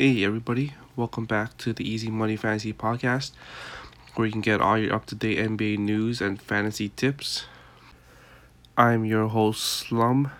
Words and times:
Hey, 0.00 0.22
everybody. 0.22 0.74
Welcome 0.94 1.24
back 1.24 1.58
to 1.58 1.72
the 1.72 1.82
Easy 1.82 2.08
Money 2.08 2.36
Fantasy 2.36 2.72
Podcast, 2.72 3.32
where 4.14 4.26
you 4.28 4.32
can 4.32 4.40
get 4.40 4.60
all 4.60 4.78
your 4.78 4.94
up 4.94 5.06
to 5.06 5.16
date 5.16 5.38
NBA 5.38 5.78
news 5.78 6.20
and 6.20 6.40
fantasy 6.40 6.90
tips. 6.90 7.46
I'm 8.76 9.04
your 9.04 9.26
host, 9.26 9.60
Slum, 9.60 10.30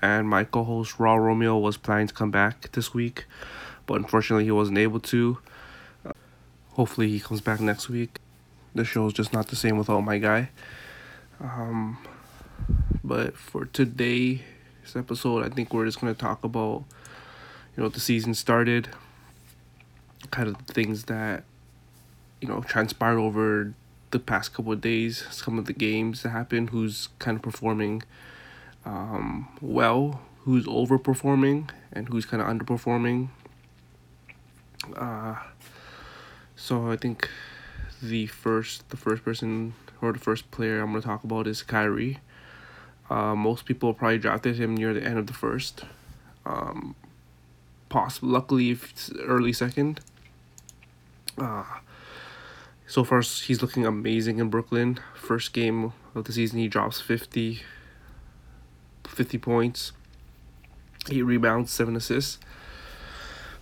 and 0.00 0.28
my 0.28 0.44
co 0.44 0.62
host, 0.62 1.00
Raw 1.00 1.16
Romeo, 1.16 1.58
was 1.58 1.76
planning 1.76 2.06
to 2.06 2.14
come 2.14 2.30
back 2.30 2.70
this 2.70 2.94
week, 2.94 3.24
but 3.86 3.94
unfortunately, 3.94 4.44
he 4.44 4.52
wasn't 4.52 4.78
able 4.78 5.00
to. 5.00 5.38
Hopefully, 6.74 7.08
he 7.08 7.18
comes 7.18 7.40
back 7.40 7.58
next 7.58 7.88
week. 7.88 8.20
The 8.72 8.84
show 8.84 9.08
is 9.08 9.14
just 9.14 9.32
not 9.32 9.48
the 9.48 9.56
same 9.56 9.78
without 9.78 10.02
my 10.02 10.18
guy. 10.18 10.50
Um, 11.40 11.98
but 13.02 13.36
for 13.36 13.64
today's 13.64 14.42
episode, 14.94 15.44
I 15.44 15.48
think 15.48 15.74
we're 15.74 15.86
just 15.86 16.00
going 16.00 16.14
to 16.14 16.20
talk 16.20 16.44
about 16.44 16.84
you 17.76 17.82
know 17.82 17.88
the 17.88 17.98
season 17.98 18.32
started 18.32 18.90
kind 20.30 20.48
of 20.48 20.56
things 20.66 21.04
that 21.04 21.44
you 22.40 22.48
know 22.48 22.60
transpired 22.60 23.18
over 23.18 23.74
the 24.10 24.18
past 24.18 24.54
couple 24.54 24.72
of 24.72 24.80
days 24.80 25.24
some 25.30 25.58
of 25.58 25.66
the 25.66 25.72
games 25.72 26.22
that 26.22 26.30
happened 26.30 26.70
who's 26.70 27.08
kind 27.18 27.36
of 27.36 27.42
performing 27.42 28.02
um, 28.84 29.48
well 29.60 30.20
who's 30.44 30.66
overperforming 30.66 31.68
and 31.92 32.08
who's 32.08 32.24
kind 32.24 32.42
of 32.42 32.48
underperforming 32.48 33.28
uh, 34.96 35.36
so 36.56 36.90
i 36.90 36.96
think 36.96 37.28
the 38.02 38.26
first 38.26 38.88
the 38.90 38.96
first 38.96 39.24
person 39.24 39.74
or 40.00 40.12
the 40.12 40.18
first 40.18 40.50
player 40.50 40.80
i'm 40.80 40.94
to 40.94 41.00
talk 41.00 41.24
about 41.24 41.46
is 41.46 41.62
Kyrie. 41.62 42.18
Uh, 43.10 43.34
most 43.34 43.64
people 43.64 43.94
probably 43.94 44.18
drafted 44.18 44.56
him 44.56 44.76
near 44.76 44.92
the 44.92 45.02
end 45.02 45.18
of 45.18 45.26
the 45.26 45.32
first 45.32 45.84
um, 46.44 46.94
possible. 47.88 48.28
Luckily, 48.28 48.78
early 49.22 49.52
second. 49.52 50.00
Uh, 51.38 51.64
so 52.86 53.04
far, 53.04 53.20
he's 53.20 53.62
looking 53.62 53.86
amazing 53.86 54.38
in 54.38 54.48
Brooklyn. 54.48 54.98
First 55.14 55.52
game 55.52 55.92
of 56.14 56.24
the 56.24 56.32
season, 56.32 56.58
he 56.58 56.68
drops 56.68 57.00
50, 57.00 57.60
50 59.06 59.38
points, 59.38 59.92
8 61.10 61.22
rebounds, 61.22 61.70
7 61.70 61.94
assists. 61.96 62.38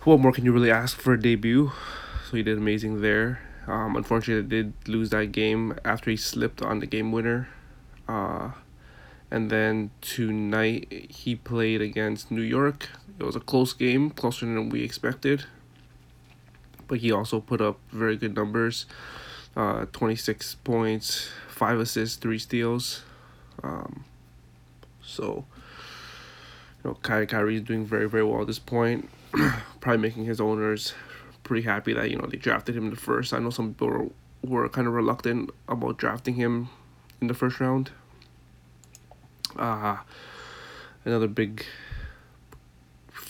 What 0.05 0.21
more 0.21 0.33
can 0.33 0.45
you 0.45 0.53
really 0.53 0.71
ask 0.71 0.97
for 0.97 1.15
a 1.15 1.21
debut? 1.21 1.73
So 2.31 2.37
he 2.37 2.43
did 2.45 2.59
amazing 2.59 3.01
there. 3.01 3.41
Um, 3.67 3.97
unfortunately, 3.97 4.49
did 4.49 4.73
lose 4.87 5.11
that 5.11 5.33
game 5.33 5.77
after 5.85 6.11
he 6.11 6.17
slipped 6.17 6.63
on 6.63 6.79
the 6.79 6.87
game 6.87 7.11
winner. 7.11 7.49
Uh, 8.09 8.53
and 9.31 9.51
then 9.51 9.91
tonight 10.01 11.11
he 11.11 11.35
played 11.35 11.81
against 11.81 12.31
New 12.31 12.43
York. 12.43 12.89
It 13.19 13.25
was 13.25 13.35
a 13.35 13.41
close 13.41 13.73
game, 13.73 14.11
closer 14.11 14.47
than 14.47 14.69
we 14.69 14.83
expected. 14.83 15.47
But 16.89 16.99
he 16.99 17.11
also 17.11 17.41
put 17.41 17.61
up 17.61 17.79
very 17.91 18.17
good 18.17 18.35
numbers 18.35 18.87
uh, 19.57 19.87
26 19.93 20.57
points, 20.57 21.31
5 21.49 21.81
assists, 21.81 22.17
3 22.17 22.39
steals. 22.39 23.03
Um, 23.63 24.05
so, 25.03 25.47
you 26.85 26.91
know, 26.91 26.95
Kyrie 27.03 27.27
Kyrie 27.27 27.57
is 27.57 27.63
doing 27.63 27.87
very, 27.87 28.09
very 28.09 28.23
well 28.23 28.43
at 28.43 28.47
this 28.47 28.59
point. 28.59 29.09
Probably 29.81 30.01
making 30.01 30.27
his 30.27 30.41
owners 30.41 30.93
pretty 31.43 31.63
happy 31.63 31.95
that, 31.95 32.11
you 32.11 32.17
know, 32.17 32.27
they 32.27 32.37
drafted 32.37 32.77
him 32.77 32.85
in 32.85 32.91
the 32.91 32.97
first. 32.97 33.33
I 33.33 33.39
know 33.39 33.51
some 33.51 33.73
people 33.73 33.89
were, 33.89 34.09
were 34.43 34.69
kind 34.69 34.87
of 34.87 34.93
reluctant 34.93 35.51
about 35.69 35.97
drafting 35.97 36.35
him 36.35 36.69
in 37.21 37.29
the 37.29 37.35
first 37.35 37.59
round. 37.61 37.91
Uh, 39.57 39.97
another 41.05 41.29
big 41.29 41.65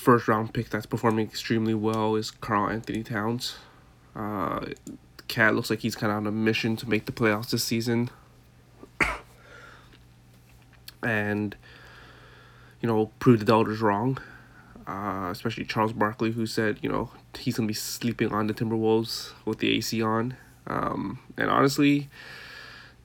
first 0.07 0.29
round 0.29 0.55
pick 0.55 0.71
that's 0.71 0.87
performing 0.87 1.27
extremely 1.27 1.75
well 1.75 2.15
is 2.15 2.31
Karl-Anthony 2.31 3.03
Towns. 3.03 3.57
Uh, 4.15 4.67
KAT 5.27 5.57
looks 5.57 5.69
like 5.69 5.81
he's 5.81 5.97
kind 5.97 6.13
of 6.13 6.19
on 6.19 6.29
a 6.29 6.31
mission 6.31 6.77
to 6.77 6.89
make 6.89 7.07
the 7.07 7.13
playoffs 7.13 7.51
this 7.51 7.65
season. 7.65 8.11
and, 11.03 11.57
you 12.81 12.87
know, 12.87 13.11
prove 13.19 13.41
the 13.41 13.45
doubters 13.45 13.81
wrong. 13.81 14.19
Uh, 14.87 15.31
especially 15.33 15.65
Charles 15.65 15.93
Barkley, 15.93 16.31
who 16.31 16.47
said, 16.47 16.79
you 16.83 16.89
know, 16.89 17.11
he's 17.37 17.57
going 17.57 17.67
to 17.67 17.73
be 17.73 17.75
sleeping 17.75 18.33
on 18.33 18.47
the 18.47 18.55
Timberwolves 18.55 19.33
with 19.45 19.59
the 19.59 19.77
AC 19.77 20.01
on. 20.03 20.37
Um, 20.69 21.19
and 21.37 21.51
honestly, 21.51 22.09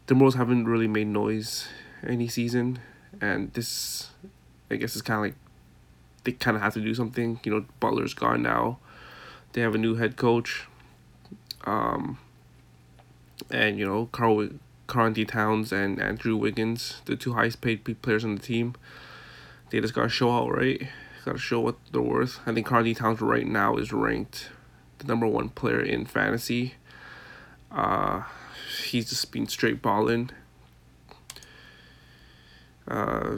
Timberwolves 0.05 0.35
haven't 0.35 0.65
really 0.65 0.87
made 0.87 1.07
noise 1.07 1.67
any 2.05 2.27
season 2.27 2.77
and 3.19 3.51
this 3.53 4.11
I 4.69 4.75
guess 4.75 4.95
is 4.95 5.01
kind 5.01 5.17
of 5.17 5.23
like 5.23 5.35
they 6.23 6.31
kind 6.31 6.55
of 6.55 6.63
have 6.63 6.73
to 6.75 6.81
do 6.81 6.93
something. 6.93 7.39
You 7.43 7.51
know, 7.51 7.65
Butler's 7.79 8.13
gone 8.13 8.41
now. 8.41 8.79
They 9.53 9.61
have 9.61 9.75
a 9.75 9.77
new 9.77 9.95
head 9.95 10.15
coach. 10.15 10.67
Um, 11.65 12.17
and 13.49 13.77
you 13.77 13.85
know, 13.85 14.07
Karl 14.11 14.49
Karl 14.87 15.13
Towns 15.13 15.71
and 15.71 16.01
Andrew 16.01 16.35
Wiggins, 16.35 17.01
the 17.05 17.15
two 17.15 17.33
highest 17.33 17.61
paid 17.61 17.83
players 18.01 18.23
on 18.23 18.35
the 18.35 18.41
team. 18.41 18.75
They 19.69 19.79
just 19.79 19.93
gotta 19.93 20.09
show 20.09 20.31
out, 20.31 20.51
right? 20.51 20.87
Gotta 21.25 21.37
show 21.37 21.59
what 21.59 21.75
they're 21.91 22.01
worth. 22.01 22.39
I 22.45 22.53
think 22.53 22.67
Karl 22.67 22.93
Towns 22.93 23.21
right 23.21 23.45
now 23.45 23.77
is 23.77 23.93
ranked 23.93 24.49
the 25.01 25.07
number 25.07 25.27
one 25.27 25.49
player 25.49 25.81
in 25.81 26.05
fantasy. 26.05 26.75
Uh, 27.71 28.23
he's 28.83 29.09
just 29.09 29.31
been 29.31 29.47
straight 29.47 29.81
balling. 29.81 30.29
Uh, 32.87 33.37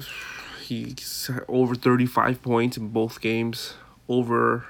he's 0.63 1.29
over 1.47 1.75
35 1.75 2.41
points 2.41 2.78
in 2.78 2.90
both 2.90 3.22
games. 3.22 3.75
Over 4.09 4.66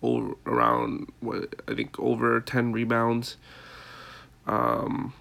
over 0.00 0.34
around 0.46 1.12
what 1.20 1.56
I 1.66 1.74
think 1.74 1.98
over 1.98 2.40
10 2.40 2.72
rebounds. 2.72 3.36
Um 4.46 5.12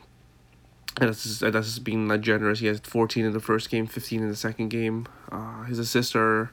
and 0.99 1.09
that's 1.09 1.23
just, 1.23 1.39
that's 1.41 1.67
just 1.67 1.83
being 1.83 2.07
not 2.07 2.21
generous. 2.21 2.59
He 2.59 2.65
has 2.67 2.79
14 2.79 3.25
in 3.25 3.33
the 3.33 3.39
first 3.39 3.69
game, 3.69 3.85
15 3.85 4.23
in 4.23 4.29
the 4.29 4.35
second 4.35 4.69
game. 4.69 5.07
Uh, 5.31 5.63
his 5.65 5.77
assists 5.77 6.15
are 6.15 6.51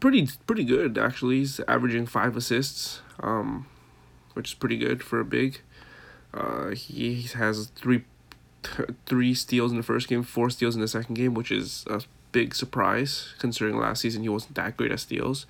pretty 0.00 0.28
pretty 0.46 0.64
good 0.64 0.98
actually. 0.98 1.38
He's 1.38 1.60
averaging 1.68 2.06
five 2.06 2.36
assists, 2.36 3.00
um, 3.20 3.66
which 4.34 4.50
is 4.50 4.54
pretty 4.54 4.76
good 4.76 5.02
for 5.02 5.20
a 5.20 5.24
big. 5.24 5.60
Uh, 6.34 6.70
he 6.70 7.22
has 7.34 7.66
three 7.74 8.04
three 9.06 9.34
steals 9.34 9.70
in 9.70 9.76
the 9.76 9.82
first 9.82 10.08
game, 10.08 10.22
four 10.22 10.50
steals 10.50 10.74
in 10.74 10.80
the 10.80 10.88
second 10.88 11.14
game, 11.14 11.34
which 11.34 11.50
is 11.50 11.84
a 11.88 12.02
big 12.32 12.54
surprise 12.54 13.34
considering 13.38 13.78
last 13.78 14.02
season 14.02 14.22
he 14.22 14.28
wasn't 14.28 14.54
that 14.54 14.76
great 14.76 14.92
at 14.92 15.00
steals. 15.00 15.46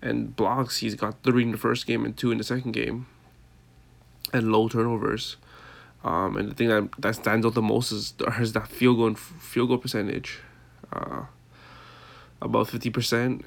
And 0.00 0.34
blocks, 0.36 0.78
he's 0.78 0.94
got 0.94 1.22
three 1.22 1.42
in 1.42 1.52
the 1.52 1.58
first 1.58 1.86
game 1.86 2.04
and 2.04 2.16
two 2.16 2.30
in 2.30 2.38
the 2.38 2.44
second 2.44 2.72
game. 2.72 3.06
And 4.32 4.52
low 4.52 4.68
turnovers. 4.68 5.36
Um, 6.04 6.36
and 6.36 6.50
the 6.50 6.54
thing 6.54 6.68
that, 6.68 6.88
that 6.98 7.16
stands 7.16 7.44
out 7.44 7.54
the 7.54 7.62
most 7.62 7.90
is, 7.90 8.14
is 8.38 8.52
that 8.52 8.68
field 8.68 8.98
goal 8.98 9.14
field 9.14 9.68
goal 9.68 9.78
percentage, 9.78 10.38
uh, 10.92 11.22
about 12.40 12.68
fifty 12.68 12.90
percent, 12.90 13.44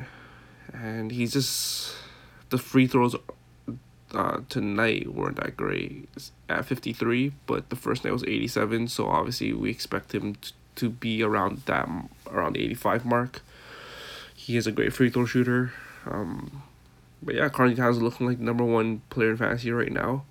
and 0.74 1.12
he's 1.12 1.32
just 1.32 1.96
the 2.50 2.58
free 2.58 2.88
throws 2.88 3.16
uh, 4.14 4.42
tonight 4.50 5.14
weren't 5.14 5.38
that 5.38 5.56
great 5.58 6.10
at 6.50 6.66
53, 6.66 7.34
but 7.46 7.70
the 7.70 7.76
first 7.76 8.04
night 8.04 8.14
was 8.14 8.24
87, 8.24 8.88
so 8.88 9.08
obviously 9.08 9.54
we 9.54 9.70
expect 9.70 10.14
him 10.14 10.36
t- 10.36 10.52
to 10.76 10.90
be 10.90 11.22
around 11.24 11.64
that 11.66 11.90
around 12.30 12.54
the 12.54 12.64
85 12.64 13.06
mark. 13.06 13.42
He 14.36 14.58
is 14.58 14.68
a 14.68 14.72
great 14.72 14.94
free 14.94 15.10
throw 15.10 15.26
shooter. 15.26 15.72
Um, 16.06 16.64
but 17.22 17.36
yeah, 17.36 17.50
Carly 17.50 17.76
Towns 17.76 17.98
is 17.98 18.02
looking 18.02 18.26
like 18.26 18.40
number 18.40 18.64
one 18.64 19.02
player 19.10 19.32
in 19.32 19.38
fantasy 19.38 19.72
right 19.72 19.92
now. 19.92 20.24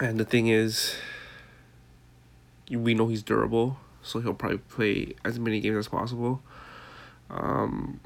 And 0.00 0.18
the 0.18 0.24
thing 0.24 0.48
is, 0.48 0.96
we 2.70 2.94
know 2.94 3.08
he's 3.08 3.22
durable, 3.22 3.76
so 4.02 4.20
he'll 4.20 4.34
probably 4.34 4.58
play 4.58 5.14
as 5.24 5.38
many 5.38 5.60
games 5.60 5.76
as 5.76 5.88
possible. 5.88 6.42
Um, 7.30 8.00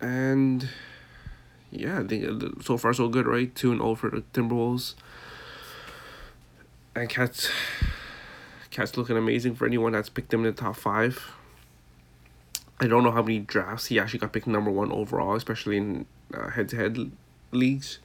and 0.00 0.68
yeah, 1.70 2.00
I 2.00 2.04
think 2.04 2.62
so 2.62 2.76
far 2.76 2.92
so 2.92 3.08
good, 3.08 3.26
right? 3.26 3.54
Two 3.54 3.70
and 3.70 3.80
zero 3.80 3.90
oh 3.90 3.94
for 3.94 4.10
the 4.10 4.22
Timberwolves. 4.32 4.94
And 6.94 7.08
Cats, 7.08 7.48
Cats 8.70 8.96
looking 8.96 9.16
amazing 9.16 9.54
for 9.54 9.66
anyone 9.66 9.92
that's 9.92 10.08
picked 10.08 10.34
him 10.34 10.40
in 10.40 10.54
the 10.54 10.60
top 10.60 10.76
five. 10.76 11.32
I 12.80 12.86
don't 12.86 13.04
know 13.04 13.12
how 13.12 13.22
many 13.22 13.38
drafts 13.38 13.86
he 13.86 13.98
actually 13.98 14.20
got 14.20 14.32
picked 14.32 14.46
number 14.46 14.70
one 14.70 14.90
overall, 14.90 15.34
especially 15.34 15.76
in 15.76 16.06
head 16.54 16.68
to 16.70 16.76
head 16.76 17.12
leagues. 17.52 17.98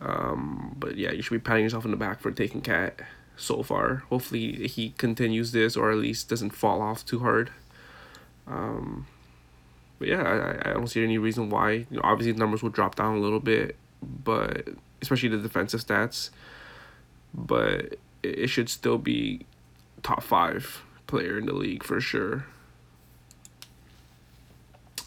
Um, 0.00 0.76
but 0.78 0.96
yeah, 0.96 1.12
you 1.12 1.22
should 1.22 1.34
be 1.34 1.38
patting 1.38 1.64
yourself 1.64 1.84
in 1.84 1.90
the 1.90 1.96
back 1.96 2.20
for 2.20 2.30
taking 2.30 2.60
KAT 2.60 3.00
so 3.36 3.62
far. 3.62 4.04
Hopefully 4.10 4.66
he 4.68 4.90
continues 4.90 5.52
this 5.52 5.76
or 5.76 5.90
at 5.90 5.98
least 5.98 6.28
doesn't 6.28 6.50
fall 6.50 6.82
off 6.82 7.04
too 7.06 7.20
hard. 7.20 7.50
Um, 8.46 9.06
but 9.98 10.08
yeah, 10.08 10.22
I, 10.22 10.70
I 10.70 10.72
don't 10.74 10.86
see 10.86 11.02
any 11.02 11.18
reason 11.18 11.50
why. 11.50 11.70
You 11.72 11.86
know, 11.90 12.00
obviously, 12.04 12.32
numbers 12.38 12.62
will 12.62 12.70
drop 12.70 12.94
down 12.94 13.16
a 13.16 13.20
little 13.20 13.40
bit, 13.40 13.76
but 14.02 14.68
especially 15.02 15.28
the 15.28 15.38
defensive 15.38 15.84
stats. 15.84 16.30
But 17.34 17.96
it, 18.22 18.38
it 18.38 18.46
should 18.48 18.68
still 18.68 18.98
be 18.98 19.46
top 20.02 20.22
five 20.22 20.82
player 21.06 21.38
in 21.38 21.46
the 21.46 21.52
league 21.54 21.82
for 21.82 22.00
sure. 22.00 22.46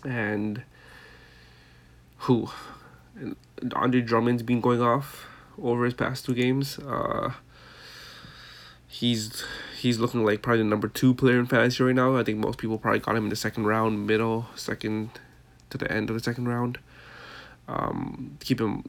and 0.04 0.64
who 2.20 2.50
And 3.16 3.36
Andre 3.76 4.02
Drummond's 4.02 4.44
been 4.44 4.62
going 4.62 4.82
off 4.82 5.28
over 5.62 5.86
his 5.86 5.94
past 5.94 6.26
two 6.26 6.34
games. 6.34 6.80
Uh, 6.80 7.34
he's 8.88 9.44
he's 9.82 9.98
looking 9.98 10.24
like 10.24 10.42
probably 10.44 10.60
the 10.60 10.70
number 10.70 10.88
two 10.88 11.14
player 11.14 11.40
in 11.40 11.48
fantasy 11.48 11.84
right 11.84 11.96
now. 11.96 12.16
I 12.16 12.24
think 12.24 12.38
most 12.38 12.60
people 12.60 12.78
probably 12.78 13.00
got 13.00 13.16
him 13.16 13.24
in 13.24 13.30
the 13.30 13.36
second 13.36 13.66
round, 13.66 14.06
middle, 14.06 14.46
second 14.56 15.10
to 15.72 15.78
the 15.78 15.92
end 15.92 16.10
of 16.10 16.16
the 16.16 16.22
second 16.22 16.48
round. 16.48 16.78
Um, 17.68 18.38
keep 18.40 18.62
him, 18.62 18.84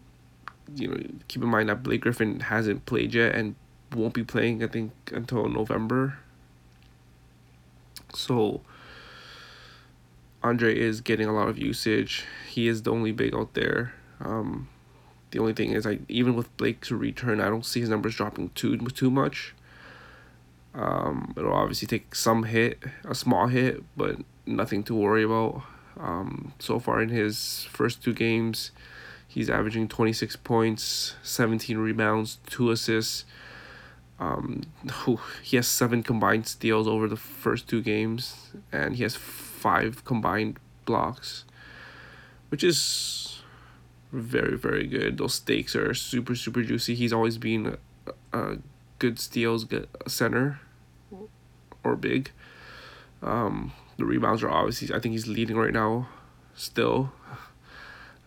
you 0.75 0.89
know, 0.89 0.97
keep 1.29 1.43
in 1.43 1.49
mind 1.49 1.71
that 1.71 1.83
Blake 1.83 2.03
Griffin 2.03 2.41
hasn't 2.41 2.85
played 2.85 3.15
yet 3.15 3.35
and 3.35 3.55
won't 3.95 4.13
be 4.13 4.23
playing. 4.23 4.63
I 4.63 4.67
think 4.67 4.93
until 5.13 5.49
November. 5.49 6.19
So. 8.15 8.61
Andre 10.45 10.77
is 10.77 11.01
getting 11.01 11.29
a 11.29 11.33
lot 11.33 11.49
of 11.49 11.57
usage. 11.57 12.25
He 12.51 12.67
is 12.67 12.83
the 12.83 12.91
only 12.91 13.13
big 13.13 13.33
out 13.33 13.55
there. 13.55 13.95
Um, 14.21 14.69
the 15.31 15.39
only 15.39 15.53
thing 15.53 15.71
is, 15.71 15.87
I 15.87 16.01
even 16.09 16.35
with 16.35 16.55
Blake's 16.57 16.91
return, 16.91 17.41
I 17.41 17.49
don't 17.49 17.65
see 17.65 17.79
his 17.79 17.89
numbers 17.89 18.17
dropping 18.17 18.51
too 18.51 18.77
too 18.77 19.09
much. 19.09 19.55
Um, 20.75 21.35
it'll 21.37 21.53
obviously 21.53 21.87
take 21.87 22.15
some 22.15 22.45
hit, 22.45 22.83
a 23.05 23.15
small 23.15 23.49
hit, 23.49 23.83
but 23.97 24.17
nothing 24.47 24.83
to 24.85 24.95
worry 24.95 25.25
about. 25.25 25.63
Um, 25.99 26.53
so 26.59 26.79
far 26.79 27.03
in 27.03 27.11
his 27.11 27.67
first 27.71 28.03
two 28.03 28.15
games, 28.15 28.71
he's 29.29 29.51
averaging 29.51 29.89
26 29.89 30.37
points, 30.37 31.17
17 31.23 31.77
rebounds, 31.79 32.39
two 32.47 32.71
assists. 32.71 33.25
Um, 34.19 34.63
he 35.43 35.57
has 35.57 35.67
seven 35.67 36.03
combined 36.03 36.47
steals 36.47 36.87
over 36.87 37.09
the 37.09 37.17
first 37.17 37.69
two 37.69 37.83
games, 37.83 38.53
and 38.71 38.97
he 38.97 39.03
has 39.03 39.17
five 39.17 40.05
combined 40.05 40.59
blocks, 40.85 41.45
which 42.49 42.63
is 42.65 43.43
very, 44.13 44.57
very 44.57 44.87
good. 44.87 45.19
Those 45.19 45.35
stakes 45.35 45.75
are 45.75 45.93
super, 45.95 46.35
super 46.35 46.63
juicy. 46.63 46.95
He's 46.95 47.13
always 47.13 47.39
been 47.39 47.77
a, 48.33 48.39
a 48.39 48.59
good 49.03 49.19
steals 49.19 49.65
good 49.65 49.89
center 50.07 50.61
or 51.83 51.97
big. 51.97 52.31
Um, 53.21 53.73
the 53.97 54.05
rebounds 54.05 54.45
are 54.45 54.49
obviously, 54.49 54.95
I 54.95 55.01
think 55.01 55.11
he's 55.13 55.27
leading 55.27 55.57
right 55.57 55.73
now 55.73 56.07
still. 56.55 57.11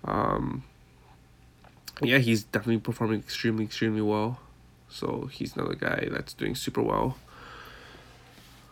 Um, 0.04 0.66
yeah, 2.01 2.18
he's 2.18 2.44
definitely 2.44 2.80
performing 2.80 3.19
extremely, 3.19 3.63
extremely 3.63 4.01
well. 4.01 4.42
So 4.89 5.30
he's 5.31 5.56
another 5.56 5.75
guy 5.75 6.10
that's 6.12 6.33
doing 6.33 6.56
super 6.56 6.81
well. 6.81 7.18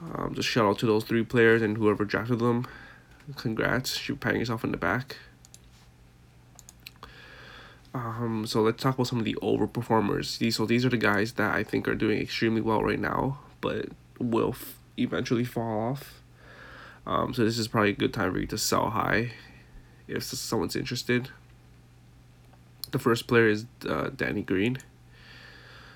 Um, 0.02 0.34
just 0.36 0.50
shout 0.50 0.66
out 0.66 0.80
to 0.80 0.86
those 0.86 1.06
three 1.06 1.24
players 1.24 1.62
and 1.62 1.78
whoever 1.78 2.04
drafted 2.04 2.40
them. 2.40 2.68
Congrats, 3.38 4.10
you're 4.10 4.18
patting 4.18 4.42
yourself 4.42 4.66
in 4.66 4.72
the 4.72 4.78
back. 4.78 5.16
Um, 7.94 8.46
so 8.48 8.62
let's 8.62 8.82
talk 8.82 8.96
about 8.96 9.08
some 9.08 9.20
of 9.20 9.26
the 9.26 9.38
overperformers. 9.42 10.40
These 10.40 10.56
so 10.56 10.66
these 10.66 10.86
are 10.86 10.90
the 10.90 10.98
guys 10.98 11.34
that 11.34 11.54
I 11.54 11.64
think 11.64 11.88
are 11.88 11.96
doing 11.96 12.20
extremely 12.20 12.62
well 12.62 12.82
right 12.82 13.00
now, 13.00 13.40
but 13.62 13.90
will 14.20 14.50
f- 14.50 14.80
eventually 14.98 15.44
fall 15.44 15.92
off. 15.92 16.22
Um, 17.06 17.34
so 17.34 17.44
this 17.44 17.58
is 17.60 17.68
probably 17.68 17.92
a 17.92 17.94
good 17.96 18.14
time 18.14 18.34
for 18.34 18.40
you 18.40 18.48
to 18.48 18.58
sell 18.58 18.92
high, 18.92 19.34
if 20.08 20.24
someone's 20.24 20.76
interested. 20.76 21.30
The 22.92 23.00
first 23.00 23.28
player 23.28 23.48
is 23.48 23.66
uh, 23.88 24.10
Danny 24.16 24.42
Green. 24.42 24.78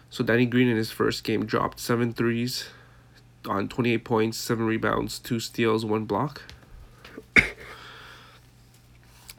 So 0.10 0.24
Danny 0.24 0.46
Green 0.46 0.68
in 0.68 0.78
his 0.78 0.92
first 0.92 1.24
game 1.24 1.46
dropped 1.46 1.80
seven 1.80 2.14
threes 2.14 2.68
on 3.48 3.68
28 3.68 4.04
points, 4.04 4.38
7 4.38 4.66
rebounds, 4.66 5.20
2 5.20 5.40
steals, 5.40 5.86
1 5.86 6.06
block. 6.06 6.42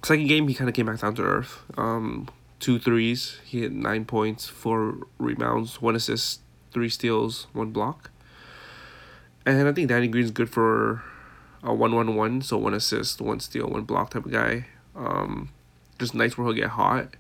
Second 0.03 0.27
game, 0.27 0.49
he 0.49 0.55
kind 0.55 0.69
of 0.69 0.75
came 0.75 0.87
back 0.87 1.01
down 1.01 1.15
to 1.17 1.23
earth. 1.23 1.63
Um, 1.77 2.29
two 2.61 2.79
threes. 2.79 3.39
He 3.45 3.63
had 3.63 3.73
9 3.73 4.05
points, 4.05 4.47
4 4.47 5.07
rebounds, 5.19 5.81
1 5.81 5.97
assist, 5.97 6.41
3 6.73 6.89
steals, 6.89 7.47
1 7.53 7.71
block. 7.71 8.11
And 9.47 9.67
I 9.67 9.73
think 9.73 9.89
Danny 9.89 10.09
Green's 10.09 10.31
good 10.31 10.51
for 10.51 11.03
a 11.63 11.73
1 11.73 11.95
1 11.95 12.15
1, 12.17 12.43
so 12.43 12.59
1 12.59 12.75
assist, 12.75 13.21
1 13.21 13.41
steal, 13.41 13.69
1 13.69 13.83
block 13.83 14.11
type 14.11 14.27
of 14.27 14.33
guy. 14.33 14.67
Um, 14.95 15.51
just 15.99 16.15
nights 16.15 16.37
where 16.37 16.47
he'll 16.47 16.55
get 16.55 16.71
hot. 16.71 17.17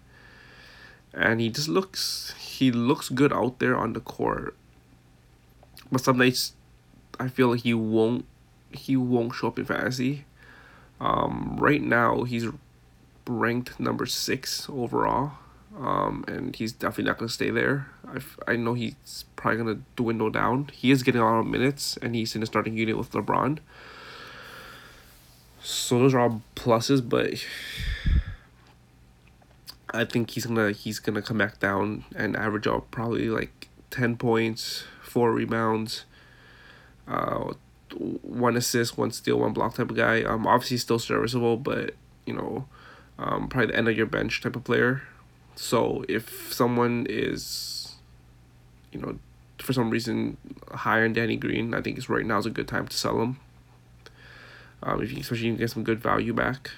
And 1.14 1.40
he 1.40 1.48
just 1.48 1.68
looks 1.68 2.34
he 2.38 2.70
looks 2.70 3.08
good 3.08 3.32
out 3.32 3.58
there 3.60 3.76
on 3.76 3.94
the 3.94 4.00
court. 4.00 4.56
But 5.90 6.02
some 6.02 6.18
nights 6.18 6.52
I 7.18 7.28
feel 7.28 7.48
like 7.48 7.62
he 7.62 7.74
won't 7.74 8.26
he 8.70 8.96
won't 8.96 9.34
show 9.34 9.48
up 9.48 9.58
in 9.58 9.64
fantasy. 9.64 10.26
Um, 11.00 11.56
right 11.58 11.80
now 11.80 12.24
he's 12.24 12.48
ranked 13.28 13.78
number 13.78 14.06
six 14.06 14.68
overall, 14.68 15.32
um, 15.78 16.24
and 16.26 16.56
he's 16.56 16.72
definitely 16.72 17.04
not 17.04 17.18
gonna 17.18 17.28
stay 17.28 17.50
there. 17.50 17.88
I 18.06 18.52
I 18.52 18.56
know 18.56 18.74
he's 18.74 19.24
probably 19.36 19.58
gonna 19.58 19.80
dwindle 19.96 20.30
down. 20.30 20.70
He 20.72 20.90
is 20.90 21.02
getting 21.02 21.20
a 21.20 21.24
lot 21.24 21.40
of 21.40 21.46
minutes, 21.46 21.96
and 22.00 22.14
he's 22.14 22.34
in 22.34 22.42
a 22.42 22.46
starting 22.46 22.76
unit 22.76 22.96
with 22.96 23.12
LeBron. 23.12 23.58
So 25.60 25.98
those 25.98 26.14
are 26.14 26.20
all 26.20 26.42
pluses, 26.56 27.06
but 27.06 27.34
I 29.92 30.04
think 30.04 30.30
he's 30.30 30.46
gonna 30.46 30.72
he's 30.72 30.98
gonna 30.98 31.22
come 31.22 31.38
back 31.38 31.60
down 31.60 32.04
and 32.14 32.36
average 32.36 32.66
out 32.66 32.90
probably 32.90 33.28
like 33.28 33.68
ten 33.90 34.16
points, 34.16 34.84
four 35.02 35.32
rebounds, 35.32 36.04
uh, 37.06 37.52
one 37.94 38.56
assist, 38.56 38.98
one 38.98 39.10
steal, 39.10 39.40
one 39.40 39.52
block 39.52 39.74
type 39.74 39.90
of 39.90 39.96
guy. 39.96 40.22
Um, 40.22 40.46
obviously 40.46 40.76
still 40.76 40.98
serviceable, 40.98 41.56
but 41.56 41.94
you 42.26 42.34
know, 42.34 42.66
um, 43.18 43.48
probably 43.48 43.66
the 43.68 43.76
end 43.76 43.88
of 43.88 43.96
your 43.96 44.06
bench 44.06 44.40
type 44.40 44.56
of 44.56 44.64
player. 44.64 45.02
So 45.56 46.04
if 46.08 46.52
someone 46.52 47.06
is, 47.08 47.96
you 48.92 49.00
know, 49.00 49.18
for 49.58 49.72
some 49.72 49.90
reason 49.90 50.36
higher 50.70 51.02
than 51.02 51.12
Danny 51.12 51.36
Green, 51.36 51.74
I 51.74 51.80
think 51.80 51.98
it's 51.98 52.08
right 52.08 52.24
now 52.24 52.38
is 52.38 52.46
a 52.46 52.50
good 52.50 52.68
time 52.68 52.86
to 52.86 52.96
sell 52.96 53.20
him. 53.20 53.40
Um, 54.82 55.02
if 55.02 55.10
you, 55.10 55.18
especially 55.18 55.46
you 55.46 55.52
can 55.54 55.58
get 55.58 55.70
some 55.70 55.82
good 55.82 56.00
value 56.00 56.32
back, 56.32 56.70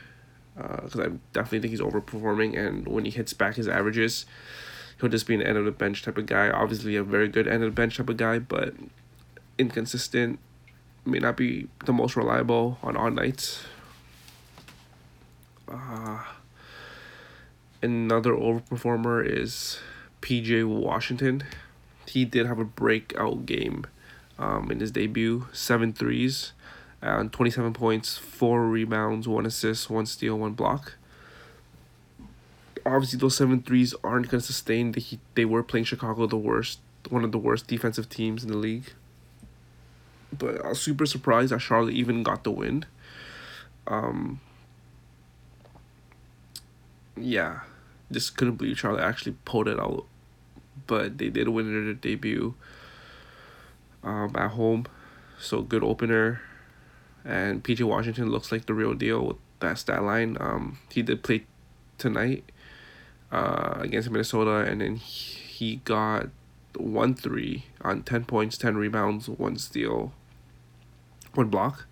because 0.57 0.97
uh, 0.97 1.05
I 1.05 1.09
definitely 1.33 1.61
think 1.61 1.71
he's 1.71 1.81
overperforming, 1.81 2.59
and 2.59 2.89
when 2.89 3.05
he 3.05 3.11
hits 3.11 3.35
back 3.35 3.57
his 3.57 3.69
averages, 3.69 4.25
he'll 4.99 5.11
just 5.11 5.27
be 5.27 5.35
an 5.35 5.43
end 5.43 5.59
of 5.59 5.67
the 5.67 5.71
bench 5.71 6.03
type 6.03 6.17
of 6.17 6.25
guy. 6.27 6.49
Obviously, 6.49 6.97
a 6.97 7.05
very 7.05 7.29
good 7.29 7.47
end 7.47 7.63
of 7.63 7.71
the 7.71 7.75
bench 7.75 7.99
type 7.99 8.09
of 8.09 8.17
guy, 8.17 8.39
but 8.39 8.75
inconsistent, 9.59 10.39
may 11.05 11.19
not 11.19 11.37
be 11.37 11.69
the 11.85 11.93
most 11.93 12.17
reliable 12.17 12.79
on 12.83 12.97
all 12.97 13.11
nights. 13.11 13.65
Uh, 15.69 16.25
another 17.83 18.33
overperformer 18.33 19.25
is 19.27 19.79
PJ 20.23 20.67
Washington. 20.67 21.45
He 22.07 22.25
did 22.25 22.47
have 22.47 22.59
a 22.59 22.65
breakout 22.65 23.47
game 23.47 23.87
um, 24.39 24.71
in 24.71 24.81
his 24.81 24.91
debut, 24.91 25.47
seven 25.53 25.93
threes, 25.93 26.53
and 27.01 27.33
27 27.33 27.73
points, 27.73 28.19
four 28.19 28.67
rebounds, 28.67 29.29
one 29.29 29.47
assist, 29.47 29.91
one 29.91 30.07
steal, 30.07 30.39
one 30.39 30.53
block. 30.53 30.95
Obviously, 32.85 33.19
those 33.19 33.37
seven 33.37 33.63
threes 33.63 33.95
aren't 34.03 34.29
going 34.31 34.41
to 34.41 34.47
sustain. 34.47 34.93
They, 34.93 35.05
they 35.35 35.45
were 35.45 35.63
playing 35.63 35.85
Chicago, 35.85 36.27
the 36.27 36.37
worst, 36.37 36.81
one 37.09 37.25
of 37.25 37.33
the 37.33 37.39
worst 37.39 37.67
defensive 37.67 38.09
teams 38.09 38.43
in 38.43 38.51
the 38.51 38.57
league 38.57 38.93
but 40.37 40.65
I 40.65 40.69
was 40.69 40.81
super 40.81 41.07
surprised 41.07 41.53
that 41.53 41.61
Charlotte 41.61 41.95
even 41.95 42.23
got 42.23 42.45
the 42.45 42.51
win. 42.51 42.85
Um, 43.87 44.41
yeah, 47.17 47.61
just 48.11 48.37
couldn't 48.37 48.57
believe 48.57 48.79
Charlotte 48.79 49.03
actually 49.03 49.37
pulled 49.45 49.69
it 49.69 49.79
out, 49.79 50.07
but 50.87 51.19
they 51.19 51.29
did 51.29 51.49
win 51.49 51.85
their 51.85 51.95
debut. 51.95 52.55
Um, 54.03 54.35
at 54.35 54.53
home, 54.53 54.87
so 55.39 55.61
good 55.61 55.85
opener, 55.85 56.41
and 57.23 57.63
PJ 57.63 57.85
Washington 57.85 58.31
looks 58.31 58.51
like 58.51 58.65
the 58.65 58.73
real 58.73 58.95
deal 58.95 59.27
with 59.27 59.37
that 59.61 59.77
stat 59.77 60.03
line. 60.03 60.39
Um, 60.41 60.79
he 60.91 61.03
did 61.03 61.23
play 61.23 61.45
tonight, 61.99 62.51
uh, 63.33 63.75
against 63.81 64.11
Minnesota, 64.11 64.71
and 64.71 64.81
then 64.81 64.97
he, 64.97 65.77
got 65.85 66.29
one 66.77 67.15
three 67.15 67.67
on 67.83 68.03
ten 68.03 68.25
points, 68.25 68.57
ten 68.57 68.77
rebounds, 68.77 69.29
one 69.29 69.57
steal, 69.57 70.13
one 71.35 71.49
block. 71.49 71.87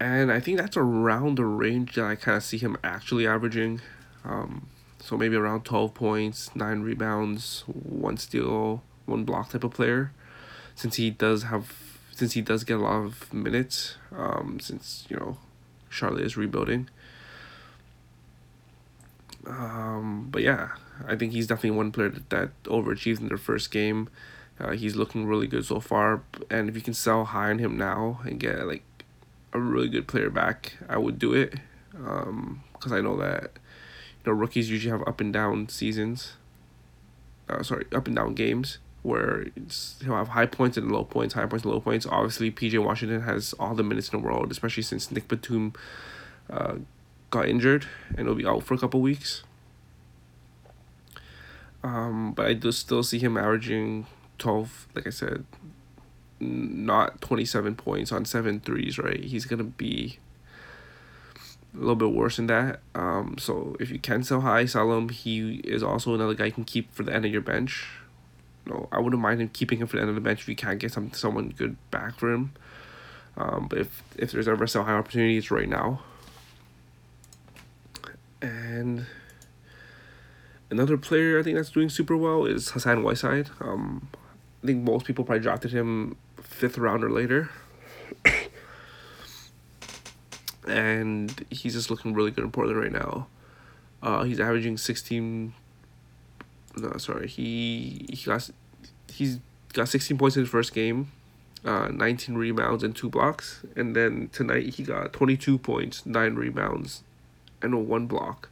And 0.00 0.30
I 0.30 0.38
think 0.38 0.58
that's 0.58 0.76
around 0.76 1.36
the 1.36 1.44
range 1.44 1.96
that 1.96 2.04
I 2.04 2.14
kind 2.14 2.36
of 2.36 2.44
see 2.44 2.58
him 2.58 2.76
actually 2.84 3.26
averaging. 3.26 3.80
Um, 4.24 4.68
so 5.00 5.16
maybe 5.16 5.36
around 5.36 5.64
12 5.64 5.94
points, 5.94 6.54
9 6.54 6.80
rebounds, 6.82 7.64
1 7.66 8.16
steal, 8.16 8.82
1 9.06 9.24
block 9.24 9.50
type 9.50 9.64
of 9.64 9.72
player. 9.72 10.12
Since 10.74 10.96
he 10.96 11.10
does 11.10 11.44
have, 11.44 11.72
since 12.12 12.32
he 12.32 12.40
does 12.40 12.64
get 12.64 12.78
a 12.78 12.82
lot 12.82 13.04
of 13.04 13.32
minutes, 13.32 13.96
um, 14.14 14.58
since, 14.60 15.06
you 15.08 15.16
know, 15.16 15.38
Charlotte 15.88 16.24
is 16.24 16.36
rebuilding. 16.36 16.88
Um, 19.46 20.28
but 20.30 20.42
yeah, 20.42 20.70
I 21.06 21.16
think 21.16 21.32
he's 21.32 21.46
definitely 21.46 21.72
one 21.72 21.90
player 21.90 22.10
that, 22.10 22.30
that 22.30 22.62
overachieved 22.64 23.20
in 23.20 23.28
their 23.28 23.38
first 23.38 23.70
game. 23.70 24.08
Uh, 24.60 24.72
he's 24.72 24.96
looking 24.96 25.26
really 25.26 25.46
good 25.46 25.64
so 25.64 25.78
far, 25.78 26.22
and 26.50 26.68
if 26.68 26.74
you 26.74 26.82
can 26.82 26.94
sell 26.94 27.24
high 27.24 27.50
on 27.50 27.60
him 27.60 27.76
now 27.76 28.20
and 28.24 28.40
get 28.40 28.66
like 28.66 28.82
a 29.52 29.60
really 29.60 29.88
good 29.88 30.08
player 30.08 30.30
back, 30.30 30.74
I 30.88 30.98
would 30.98 31.18
do 31.18 31.32
it. 31.32 31.54
because 31.92 32.26
um, 32.26 32.92
I 32.92 33.00
know 33.00 33.16
that 33.18 33.52
know 34.28 34.34
rookies 34.34 34.70
usually 34.70 34.90
have 34.90 35.06
up 35.06 35.20
and 35.20 35.32
down 35.32 35.68
seasons. 35.68 36.34
Uh, 37.48 37.62
sorry, 37.62 37.86
up 37.92 38.06
and 38.06 38.16
down 38.16 38.34
games 38.34 38.78
where 39.02 39.46
he'll 40.02 40.16
have 40.16 40.28
high 40.28 40.46
points 40.46 40.76
and 40.76 40.90
low 40.92 41.04
points, 41.04 41.34
high 41.34 41.46
points 41.46 41.64
and 41.64 41.72
low 41.72 41.80
points. 41.80 42.06
Obviously, 42.06 42.50
PJ 42.50 42.82
Washington 42.84 43.22
has 43.22 43.54
all 43.54 43.74
the 43.74 43.82
minutes 43.82 44.10
in 44.10 44.20
the 44.20 44.26
world, 44.26 44.50
especially 44.50 44.82
since 44.82 45.10
Nick 45.10 45.28
Batum 45.28 45.72
uh, 46.50 46.74
got 47.30 47.48
injured 47.48 47.86
and 48.16 48.26
will 48.26 48.34
be 48.34 48.46
out 48.46 48.62
for 48.64 48.74
a 48.74 48.78
couple 48.78 49.00
weeks. 49.00 49.44
Um, 51.82 52.32
but 52.32 52.46
I 52.46 52.54
do 52.54 52.72
still 52.72 53.02
see 53.02 53.18
him 53.18 53.36
averaging 53.36 54.06
12, 54.38 54.88
like 54.94 55.06
I 55.06 55.10
said, 55.10 55.44
not 56.40 57.20
27 57.20 57.76
points 57.76 58.12
on 58.12 58.24
seven 58.24 58.60
threes, 58.60 58.98
right? 58.98 59.22
He's 59.22 59.44
going 59.44 59.58
to 59.58 59.64
be 59.64 60.18
a 61.74 61.78
little 61.78 61.96
bit 61.96 62.12
worse 62.12 62.36
than 62.36 62.46
that. 62.46 62.80
Um, 62.94 63.36
so 63.38 63.76
if 63.78 63.90
you 63.90 63.98
can 63.98 64.22
sell 64.22 64.40
high, 64.40 64.64
sell 64.64 64.92
him. 64.92 65.08
He 65.08 65.56
is 65.64 65.82
also 65.82 66.14
another 66.14 66.34
guy 66.34 66.46
you 66.46 66.52
can 66.52 66.64
keep 66.64 66.92
for 66.94 67.02
the 67.02 67.14
end 67.14 67.24
of 67.24 67.32
your 67.32 67.40
bench. 67.40 67.86
No, 68.66 68.88
I 68.92 69.00
wouldn't 69.00 69.22
mind 69.22 69.40
him 69.40 69.48
keeping 69.48 69.78
him 69.78 69.86
for 69.86 69.96
the 69.96 70.02
end 70.02 70.08
of 70.08 70.14
the 70.14 70.20
bench 70.20 70.40
if 70.40 70.48
you 70.48 70.56
can't 70.56 70.78
get 70.78 70.92
some 70.92 71.12
someone 71.12 71.50
good 71.50 71.76
back 71.90 72.18
for 72.18 72.32
him. 72.32 72.52
Um, 73.36 73.66
but 73.68 73.78
if 73.78 74.02
if 74.16 74.32
there's 74.32 74.48
ever 74.48 74.66
sell 74.66 74.84
high 74.84 74.94
opportunity, 74.94 75.38
it's 75.38 75.50
right 75.50 75.68
now. 75.68 76.02
And 78.42 79.06
another 80.70 80.96
player 80.96 81.38
I 81.38 81.42
think 81.42 81.56
that's 81.56 81.70
doing 81.70 81.88
super 81.88 82.16
well 82.16 82.44
is 82.44 82.70
Hassan 82.70 83.02
Whiteside. 83.02 83.50
Um, 83.60 84.08
I 84.62 84.66
think 84.66 84.84
most 84.84 85.06
people 85.06 85.24
probably 85.24 85.42
drafted 85.42 85.72
him 85.72 86.16
fifth 86.42 86.78
round 86.78 87.04
or 87.04 87.10
later. 87.10 87.50
And 90.68 91.46
he's 91.50 91.74
just 91.74 91.90
looking 91.90 92.14
really 92.14 92.30
good 92.30 92.44
in 92.44 92.50
Portland 92.50 92.80
right 92.80 92.92
now. 92.92 93.26
Uh, 94.02 94.24
he's 94.24 94.40
averaging 94.40 94.76
sixteen. 94.76 95.54
No, 96.76 96.96
sorry, 96.98 97.28
he 97.28 98.06
he 98.10 98.24
got 98.24 98.50
he's 99.10 99.38
got 99.72 99.88
sixteen 99.88 100.18
points 100.18 100.36
in 100.36 100.42
his 100.42 100.50
first 100.50 100.72
game, 100.72 101.10
uh, 101.64 101.88
nineteen 101.88 102.36
rebounds 102.36 102.84
and 102.84 102.94
two 102.94 103.08
blocks, 103.08 103.64
and 103.74 103.96
then 103.96 104.30
tonight 104.32 104.74
he 104.74 104.82
got 104.84 105.12
twenty 105.12 105.36
two 105.36 105.58
points, 105.58 106.06
nine 106.06 106.34
rebounds, 106.34 107.02
and 107.60 107.88
one 107.88 108.06
block. 108.06 108.48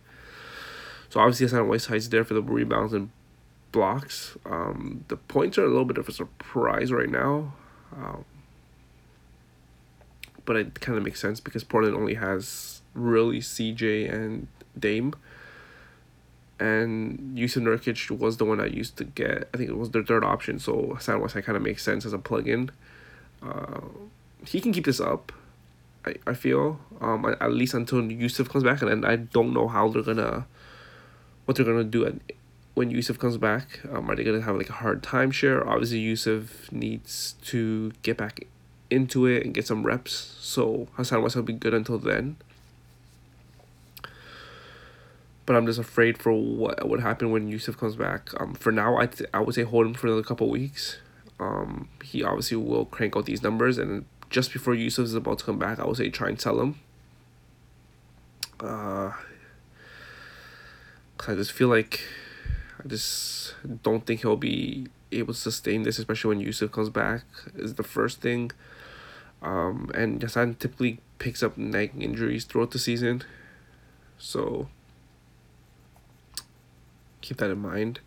So 1.08 1.20
obviously, 1.20 1.44
Hassan 1.44 1.68
Whiteside's 1.68 2.08
there 2.08 2.25
for 2.25 2.35
the 2.35 2.42
rebounds 2.42 2.92
and 2.92 3.11
blocks. 3.70 4.37
Um, 4.44 5.04
the 5.08 5.16
points 5.16 5.56
are 5.58 5.64
a 5.64 5.68
little 5.68 5.85
bit 5.85 5.99
of 5.99 6.08
a 6.08 6.12
surprise 6.12 6.90
right 6.90 7.08
now. 7.11 7.54
Um, 7.94 8.25
but 10.47 10.57
it 10.57 10.81
kind 10.81 10.97
of 10.97 11.05
makes 11.05 11.21
sense 11.21 11.41
because 11.41 11.65
Portland 11.65 11.95
only 11.97 12.15
has 12.15 12.81
really 12.95 13.41
CJ 13.41 14.12
and 14.12 14.47
Dame. 14.79 15.15
And 16.59 17.37
Jusuf 17.37 17.62
Nurkic 17.62 18.11
was 18.19 18.38
the 18.38 18.47
one 18.47 18.61
I 18.61 18.67
used 18.67 18.97
to 18.97 19.05
get. 19.05 19.49
I 19.53 19.59
think 19.59 19.69
it 19.69 19.76
was 19.76 19.91
their 19.91 20.03
third 20.03 20.25
option, 20.25 20.59
so 20.59 20.95
Hassan 20.95 21.21
Whiteside 21.21 21.45
kind 21.45 21.57
of 21.57 21.62
makes 21.62 21.83
sense 21.83 22.07
as 22.07 22.15
a 22.15 22.19
plug-in. 22.19 22.71
Uh, 23.43 23.81
he 24.47 24.61
can 24.61 24.73
keep 24.73 24.87
this 24.87 25.00
up. 25.00 25.33
I, 26.07 26.15
I 26.26 26.35
feel 26.35 26.79
um 27.00 27.26
at 27.26 27.53
least 27.53 27.75
until 27.75 28.00
Jusuf 28.00 28.49
comes 28.49 28.65
back, 28.65 28.81
and 28.81 28.91
then 28.91 29.05
I 29.05 29.17
don't 29.17 29.53
know 29.53 29.69
how 29.69 29.88
they're 29.88 30.03
gonna, 30.03 30.47
what 31.45 31.57
they're 31.57 31.67
gonna 31.67 31.85
do 31.85 32.07
at, 32.07 32.15
when 32.75 32.91
Jusuf 32.91 33.19
comes 33.19 33.37
back. 33.37 33.81
Um, 33.93 34.11
are 34.11 34.17
they 34.17 34.25
gonna 34.25 34.41
have 34.41 34.57
like 34.57 34.71
a 34.71 34.75
hard 34.75 35.03
time 35.03 35.31
share? 35.31 35.69
Obviously, 35.69 36.03
Jusuf 36.07 36.73
needs 36.73 37.35
to 37.47 37.93
get 38.03 38.17
back 38.17 38.47
into 38.90 39.26
it 39.26 39.45
and 39.45 39.55
get 39.55 39.66
some 39.66 39.85
reps. 39.85 40.37
So 40.40 40.88
Hassan 40.95 41.23
Whiteside 41.23 41.40
will 41.40 41.47
be 41.47 41.52
good 41.52 41.75
until 41.75 41.99
then. 41.99 42.37
But 45.45 45.55
I'm 45.55 45.66
just 45.66 45.78
afraid 45.78 46.19
for 46.19 46.33
what 46.33 46.88
would 46.88 47.00
happen 47.00 47.31
when 47.31 47.50
Jusuf 47.50 47.78
comes 47.78 47.95
back. 47.95 48.31
Um, 48.40 48.55
for 48.55 48.73
now, 48.73 48.97
I 48.97 49.07
th- 49.07 49.31
I 49.33 49.40
would 49.40 49.55
say 49.55 49.62
hold 49.62 49.87
him 49.87 49.95
for 49.95 50.09
another 50.09 50.25
couple 50.25 50.50
weeks. 50.50 50.99
Um, 51.38 51.88
he 52.02 52.25
obviously 52.25 52.57
will 52.57 52.87
crank 52.87 53.16
out 53.16 53.26
these 53.26 53.43
numbers, 53.43 53.78
and 53.78 54.07
just 54.28 54.52
before 54.52 54.75
Jusuf 54.75 55.05
is 55.05 55.14
about 55.14 55.38
to 55.38 55.45
come 55.45 55.59
back, 55.59 55.78
I 55.78 55.87
would 55.87 55.97
say 55.97 56.11
try 56.11 56.28
and 56.28 56.40
sell 56.40 56.61
him. 56.61 56.81
Uh, 58.59 59.12
I 61.28 61.35
just 61.35 61.52
feel 61.52 61.69
like 61.69 62.00
I 62.83 62.88
just 62.88 63.55
don't 63.83 64.05
think 64.05 64.23
he'll 64.23 64.37
be 64.37 64.88
able 65.12 65.35
to 65.35 65.38
sustain 65.40 65.83
this, 65.83 65.99
especially 65.99 66.37
when 66.37 66.45
Jusuf 66.45 66.73
comes 66.73 66.90
back. 66.90 67.23
Is 67.55 67.75
the 67.75 67.83
first 67.85 68.21
thing. 68.21 68.50
Um, 69.43 69.90
and 69.95 70.23
Hassan 70.23 70.55
typically 70.55 71.00
picks 71.19 71.43
up 71.43 71.57
nagging 71.57 72.02
injuries 72.02 72.45
throughout 72.45 72.71
the 72.71 72.78
season. 72.78 73.23
So 74.19 74.69
keep 77.21 77.38
that 77.38 77.50
in 77.50 77.59
mind. 77.59 78.00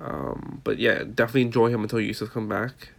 Um, 0.00 0.60
but 0.64 0.78
yeah, 0.78 1.02
definitely 1.02 1.42
enjoy 1.42 1.68
him 1.68 1.82
until 1.82 1.98
Jusuf 1.98 2.32
come 2.32 2.48
back. 2.48 2.90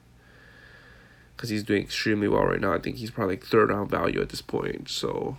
Because 1.35 1.49
he's 1.49 1.63
doing 1.63 1.81
extremely 1.81 2.27
well 2.27 2.45
right 2.45 2.61
now. 2.61 2.73
I 2.73 2.79
think 2.79 2.97
he's 2.97 3.09
probably 3.09 3.35
like 3.35 3.45
third 3.45 3.69
round 3.69 3.89
value 3.89 4.21
at 4.21 4.29
this 4.29 4.41
point. 4.41 4.89
So 4.89 5.37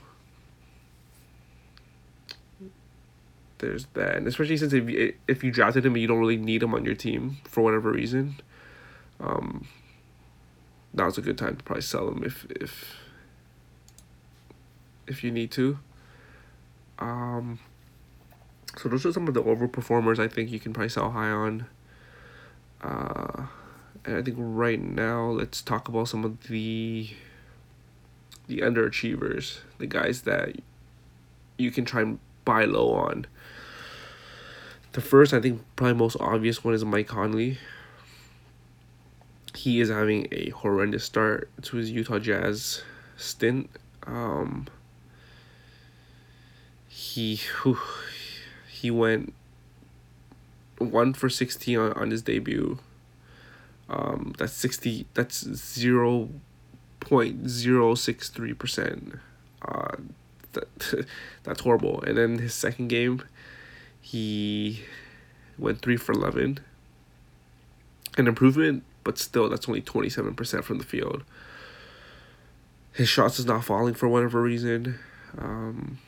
there's 3.58 3.86
that. 3.94 4.16
And 4.16 4.26
especially 4.26 4.56
since 4.56 4.72
if 4.72 5.14
if 5.28 5.44
you 5.44 5.52
drafted 5.52 5.86
him 5.86 5.94
and 5.94 6.02
you 6.02 6.08
don't 6.08 6.18
really 6.18 6.36
need 6.36 6.62
him 6.62 6.74
on 6.74 6.84
your 6.84 6.96
team 6.96 7.38
for 7.44 7.62
whatever 7.62 7.92
reason, 7.92 8.40
um, 9.20 9.66
now's 10.94 11.18
a 11.18 11.22
good 11.22 11.38
time 11.38 11.56
to 11.56 11.64
probably 11.64 11.82
sell 11.82 12.06
them 12.06 12.22
if 12.24 12.46
if 12.50 12.96
if 15.06 15.24
you 15.24 15.30
need 15.30 15.50
to. 15.52 15.78
Um, 16.98 17.58
so 18.76 18.88
those 18.88 19.04
are 19.04 19.12
some 19.12 19.28
of 19.28 19.34
the 19.34 19.42
overperformers 19.42 20.18
I 20.18 20.28
think 20.28 20.50
you 20.50 20.60
can 20.60 20.72
probably 20.72 20.88
sell 20.88 21.10
high 21.10 21.30
on. 21.30 21.66
Uh, 22.80 23.46
and 24.04 24.16
I 24.16 24.22
think 24.22 24.36
right 24.38 24.80
now 24.80 25.30
let's 25.30 25.62
talk 25.62 25.88
about 25.88 26.08
some 26.08 26.24
of 26.24 26.48
the 26.48 27.10
the 28.46 28.58
underachievers, 28.58 29.60
the 29.78 29.86
guys 29.86 30.22
that 30.22 30.56
you 31.58 31.70
can 31.70 31.84
try 31.84 32.02
and 32.02 32.18
buy 32.44 32.64
low 32.64 32.92
on. 32.92 33.26
The 34.92 35.00
first, 35.00 35.32
I 35.32 35.40
think, 35.40 35.62
probably 35.76 35.94
most 35.94 36.16
obvious 36.20 36.62
one 36.62 36.74
is 36.74 36.84
Mike 36.84 37.06
Conley 37.06 37.58
he 39.54 39.80
is 39.80 39.90
having 39.90 40.28
a 40.32 40.50
horrendous 40.50 41.04
start 41.04 41.50
to 41.62 41.76
his 41.76 41.90
Utah 41.90 42.18
Jazz 42.18 42.82
stint. 43.16 43.70
Um, 44.06 44.66
he 46.88 47.40
whew, 47.62 47.78
he 48.70 48.90
went 48.90 49.34
one 50.78 51.12
for 51.12 51.28
sixteen 51.28 51.78
on, 51.78 51.92
on 51.92 52.10
his 52.10 52.22
debut. 52.22 52.78
Um, 53.88 54.34
that's 54.38 54.52
sixty. 54.52 55.06
That's 55.14 55.44
zero 55.54 56.30
point 57.00 57.48
zero 57.48 57.94
six 57.94 58.30
three 58.30 58.54
percent. 58.54 59.18
Uh, 59.66 59.96
that 60.52 61.06
that's 61.42 61.60
horrible. 61.60 62.02
And 62.02 62.16
then 62.16 62.38
his 62.38 62.54
second 62.54 62.88
game, 62.88 63.22
he 64.00 64.82
went 65.58 65.82
three 65.82 65.96
for 65.96 66.12
eleven. 66.12 66.58
An 68.18 68.26
improvement 68.26 68.84
but 69.04 69.18
still, 69.18 69.48
that's 69.48 69.68
only 69.68 69.82
27% 69.82 70.64
from 70.64 70.78
the 70.78 70.84
field. 70.84 71.24
His 72.92 73.08
shots 73.08 73.38
is 73.38 73.46
not 73.46 73.64
falling 73.64 73.94
for 73.94 74.08
whatever 74.08 74.42
reason. 74.42 74.98
Um, 75.38 75.98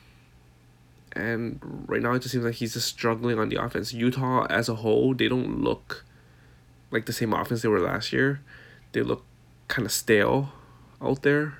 and 1.13 1.59
right 1.87 2.01
now, 2.01 2.13
it 2.13 2.21
just 2.21 2.33
seems 2.33 2.43
like 2.43 2.55
he's 2.55 2.73
just 2.73 2.87
struggling 2.87 3.39
on 3.39 3.49
the 3.49 3.61
offense. 3.61 3.93
Utah 3.93 4.45
as 4.49 4.69
a 4.69 4.75
whole, 4.75 5.13
they 5.13 5.27
don't 5.27 5.61
look 5.61 6.03
like 6.91 7.05
the 7.05 7.13
same 7.13 7.33
offense 7.33 7.61
they 7.61 7.69
were 7.69 7.79
last 7.79 8.13
year. 8.13 8.41
They 8.91 9.01
look 9.01 9.23
kind 9.67 9.85
of 9.85 9.91
stale 9.91 10.51
out 11.01 11.23
there. 11.23 11.57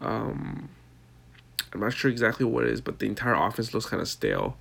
Um, 0.00 0.68
I'm 1.72 1.80
not 1.80 1.92
sure 1.92 2.10
exactly 2.10 2.46
what 2.46 2.64
it 2.64 2.70
is, 2.70 2.80
but 2.80 2.98
the 2.98 3.06
entire 3.06 3.34
offense 3.34 3.74
looks 3.74 3.86
kind 3.86 4.00
of 4.00 4.08
stale. 4.08 4.56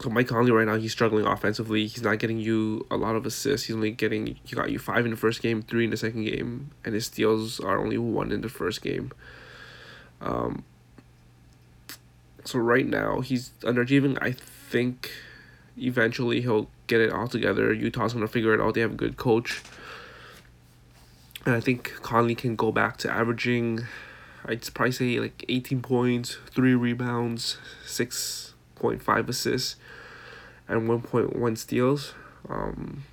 So 0.00 0.10
Mike 0.10 0.28
Conley 0.28 0.50
right 0.50 0.66
now 0.66 0.76
he's 0.76 0.92
struggling 0.92 1.24
offensively. 1.24 1.86
He's 1.86 2.02
not 2.02 2.18
getting 2.18 2.38
you 2.38 2.86
a 2.90 2.96
lot 2.96 3.14
of 3.16 3.24
assists. 3.24 3.66
He's 3.66 3.76
only 3.76 3.92
getting 3.92 4.38
he 4.44 4.56
got 4.56 4.70
you 4.70 4.78
five 4.78 5.04
in 5.04 5.12
the 5.12 5.16
first 5.16 5.40
game, 5.40 5.62
three 5.62 5.84
in 5.84 5.90
the 5.90 5.96
second 5.96 6.24
game, 6.24 6.70
and 6.84 6.94
his 6.94 7.06
steals 7.06 7.60
are 7.60 7.78
only 7.78 7.98
one 7.98 8.32
in 8.32 8.40
the 8.40 8.48
first 8.48 8.82
game. 8.82 9.12
Um. 10.20 10.64
So 12.44 12.58
right 12.58 12.86
now 12.86 13.20
he's 13.20 13.50
underachieving. 13.62 14.18
I 14.20 14.32
think 14.32 15.10
eventually 15.78 16.40
he'll 16.42 16.68
get 16.86 17.00
it 17.00 17.12
all 17.12 17.28
together. 17.28 17.72
Utah's 17.72 18.12
gonna 18.12 18.28
figure 18.28 18.52
it 18.52 18.60
out. 18.60 18.74
They 18.74 18.80
have 18.80 18.92
a 18.92 18.96
good 18.96 19.16
coach. 19.16 19.62
And 21.46 21.54
I 21.54 21.60
think 21.60 21.92
Conley 22.02 22.34
can 22.34 22.56
go 22.56 22.72
back 22.72 22.96
to 22.98 23.10
averaging 23.10 23.84
I'd 24.44 24.74
probably 24.74 24.92
say 24.92 25.20
like 25.20 25.44
eighteen 25.48 25.80
points, 25.80 26.36
three 26.50 26.74
rebounds, 26.74 27.58
six 27.86 28.54
point 28.74 29.00
five 29.02 29.28
assists 29.28 29.76
and 30.68 30.88
1.1 30.88 31.58
steals 31.58 32.14
um, 32.48 33.04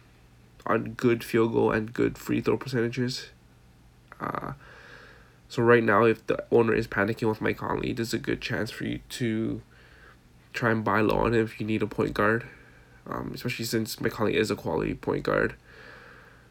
on 0.65 0.93
good 0.93 1.23
field 1.23 1.53
goal 1.53 1.71
and 1.71 1.93
good 1.93 2.17
free 2.17 2.41
throw 2.41 2.57
percentages. 2.57 3.29
Uh, 4.19 4.53
So 5.51 5.61
right 5.61 5.83
now, 5.83 6.05
if 6.05 6.25
the 6.27 6.45
owner 6.49 6.73
is 6.73 6.87
panicking 6.87 7.27
with 7.27 7.41
Mike 7.41 7.57
Conley, 7.57 7.91
there's 7.91 8.13
a 8.13 8.17
good 8.17 8.39
chance 8.39 8.71
for 8.71 8.85
you 8.85 8.99
to 9.19 9.61
try 10.53 10.71
and 10.71 10.81
buy 10.81 11.01
low 11.01 11.17
on 11.25 11.33
him 11.33 11.43
if 11.43 11.59
you 11.59 11.65
need 11.67 11.83
a 11.83 11.87
point 11.87 12.13
guard, 12.13 12.45
um, 13.05 13.31
especially 13.35 13.65
since 13.65 13.99
Mike 13.99 14.13
Conley 14.13 14.37
is 14.37 14.49
a 14.49 14.55
quality 14.55 14.93
point 14.93 15.23
guard. 15.23 15.55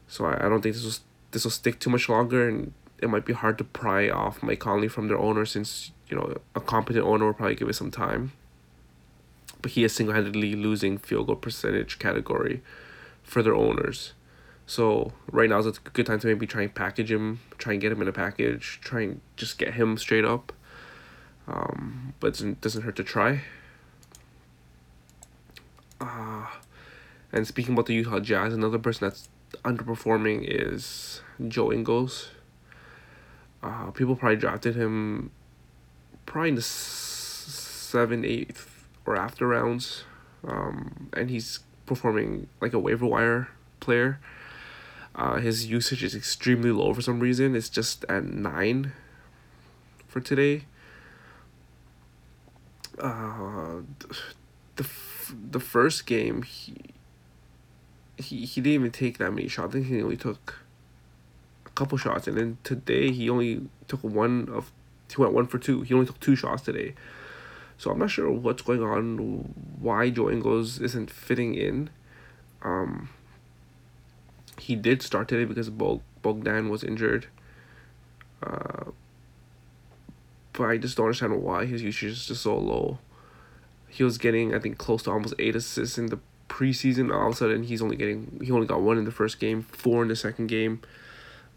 So 0.07 0.27
I, 0.27 0.45
I 0.45 0.49
don't 0.51 0.61
think 0.61 0.75
this 0.75 0.85
will 0.85 1.03
this 1.31 1.45
will 1.45 1.51
stick 1.51 1.81
too 1.81 1.89
much 1.89 2.11
longer, 2.11 2.47
and 2.47 2.75
it 2.99 3.09
might 3.09 3.25
be 3.25 3.33
hard 3.33 3.57
to 3.57 3.65
pry 3.65 4.11
off 4.11 4.43
Mike 4.43 4.61
Conley 4.61 4.89
from 4.89 5.09
their 5.09 5.19
owner 5.19 5.47
since 5.47 5.93
you 6.11 6.17
know 6.17 6.37
a 6.55 6.61
competent 6.61 7.07
owner 7.07 7.25
will 7.25 7.33
probably 7.33 7.55
give 7.55 7.71
it 7.71 7.77
some 7.77 7.91
time. 7.91 8.33
But 9.63 9.73
he 9.73 9.85
is 9.85 9.93
single 9.93 10.15
handedly 10.15 10.55
losing 10.55 10.99
field 10.99 11.27
goal 11.27 11.37
percentage 11.37 11.99
category 11.99 12.63
for 13.23 13.43
their 13.43 13.55
owners. 13.55 14.13
So 14.67 15.13
right 15.31 15.49
now 15.49 15.59
is 15.59 15.67
a 15.67 15.73
good 15.73 16.07
time 16.07 16.21
to 16.21 16.27
maybe 16.27 16.47
try 16.47 16.63
and 16.63 16.75
package 16.75 17.11
him, 17.11 17.41
try 17.59 17.73
and 17.73 17.83
get 17.83 17.91
him 17.91 18.01
in 18.03 18.09
a 18.09 18.13
package, 18.13 18.79
try 18.83 19.03
and 19.03 19.21
just 19.37 19.59
get 19.59 19.75
him 19.75 19.99
straight 19.99 20.25
up. 20.25 20.53
Um, 21.49 22.15
but 22.21 22.29
it 22.29 22.31
doesn't, 22.35 22.61
doesn't 22.61 22.83
hurt 22.83 22.97
to 22.97 23.05
try. 23.05 23.43
Uh, 26.01 26.47
and 27.33 27.47
speaking 27.47 27.75
about 27.75 27.87
the 27.87 27.95
Utah 27.95 28.21
Jazz, 28.21 28.55
another 28.55 28.79
person 28.79 29.09
that's 29.09 29.29
underperforming 29.65 30.45
is 30.45 31.21
Joe 31.49 31.73
Ingles. 31.73 32.31
Uh, 33.63 33.91
people 33.91 34.17
probably 34.17 34.37
drafted 34.37 34.77
him 34.77 35.33
probably 36.27 36.51
in 36.51 36.55
the 36.55 36.63
seven, 36.63 38.25
eighth, 38.25 38.70
or 39.11 39.17
after 39.17 39.47
rounds. 39.47 40.05
Um, 40.47 41.11
and 41.13 41.31
he's 41.31 41.61
performing 41.87 42.49
like 42.61 42.73
a 42.73 42.79
waiver 42.79 43.07
wire 43.07 43.49
player. 43.81 44.21
Uh, 45.15 45.37
his 45.37 45.67
usage 45.67 46.03
is 46.03 46.15
extremely 46.15 46.71
low 46.71 46.95
for 46.95 47.03
some 47.03 47.21
reason. 47.21 47.57
It's 47.57 47.69
just 47.69 48.05
at 48.09 48.25
nine 48.25 48.93
for 50.07 50.21
today. 50.21 50.65
Uh, 52.99 53.83
the 54.77 54.87
the 55.51 55.61
first 55.61 56.07
game 56.07 56.43
he 56.43 56.75
he 58.19 58.45
he 58.45 58.61
didn't 58.61 58.75
even 58.75 58.91
take 58.91 59.19
that 59.19 59.33
many 59.33 59.49
shots. 59.49 59.71
I 59.71 59.73
think 59.79 59.87
he 59.87 60.03
only 60.03 60.17
took 60.17 60.61
a 61.67 61.71
couple 61.71 61.99
shots, 61.99 62.29
and 62.29 62.37
then 62.37 62.59
today 62.63 63.11
he 63.11 63.29
only 63.29 63.69
took 63.89 64.03
one 64.05 64.49
of 64.53 64.71
he 65.11 65.21
went 65.21 65.33
one 65.33 65.47
for 65.47 65.59
two. 65.59 65.83
He 65.83 65.95
only 65.95 66.07
took 66.07 66.21
two 66.21 66.37
shots 66.37 66.63
today. 66.63 66.95
So 67.81 67.91
I'm 67.91 67.99
not 67.99 68.11
sure 68.11 68.31
what's 68.31 68.61
going 68.61 68.83
on, 68.83 69.55
why 69.81 70.11
Joe 70.11 70.29
Ingles 70.29 70.81
isn't 70.81 71.11
fitting 71.11 71.55
in. 71.55 71.89
Um, 72.61 73.09
he 74.59 74.77
did 74.77 75.01
start 75.01 75.29
today 75.29 75.47
because 75.47 75.71
Bog- 75.71 76.03
Bogdan 76.21 76.69
was 76.69 76.85
injured. 76.85 77.29
Uh, 78.43 78.91
but 80.53 80.65
I 80.65 80.77
just 80.77 80.99
don't 80.99 81.07
understand 81.07 81.43
why 81.43 81.65
his 81.65 81.83
usage 81.83 82.13
is 82.13 82.27
just 82.27 82.43
so 82.43 82.59
low. 82.59 82.99
He 83.89 84.05
was 84.05 84.19
getting, 84.19 84.55
I 84.55 84.59
think, 84.59 84.77
close 84.77 85.05
to 85.05 85.11
almost 85.11 85.33
eight 85.39 85.57
assists 85.57 85.97
in 85.97 86.09
the 86.09 86.19
preseason. 86.51 87.11
All 87.11 87.29
of 87.29 87.33
a 87.33 87.37
sudden, 87.37 87.63
he's 87.63 87.81
only 87.81 87.97
getting, 87.97 88.43
he 88.45 88.53
only 88.53 88.67
got 88.67 88.83
one 88.83 88.99
in 88.99 89.07
the 89.07 89.11
first 89.11 89.41
game, 89.41 89.63
four 89.63 90.03
in 90.03 90.09
the 90.09 90.17
second 90.17 90.49
game. 90.49 90.83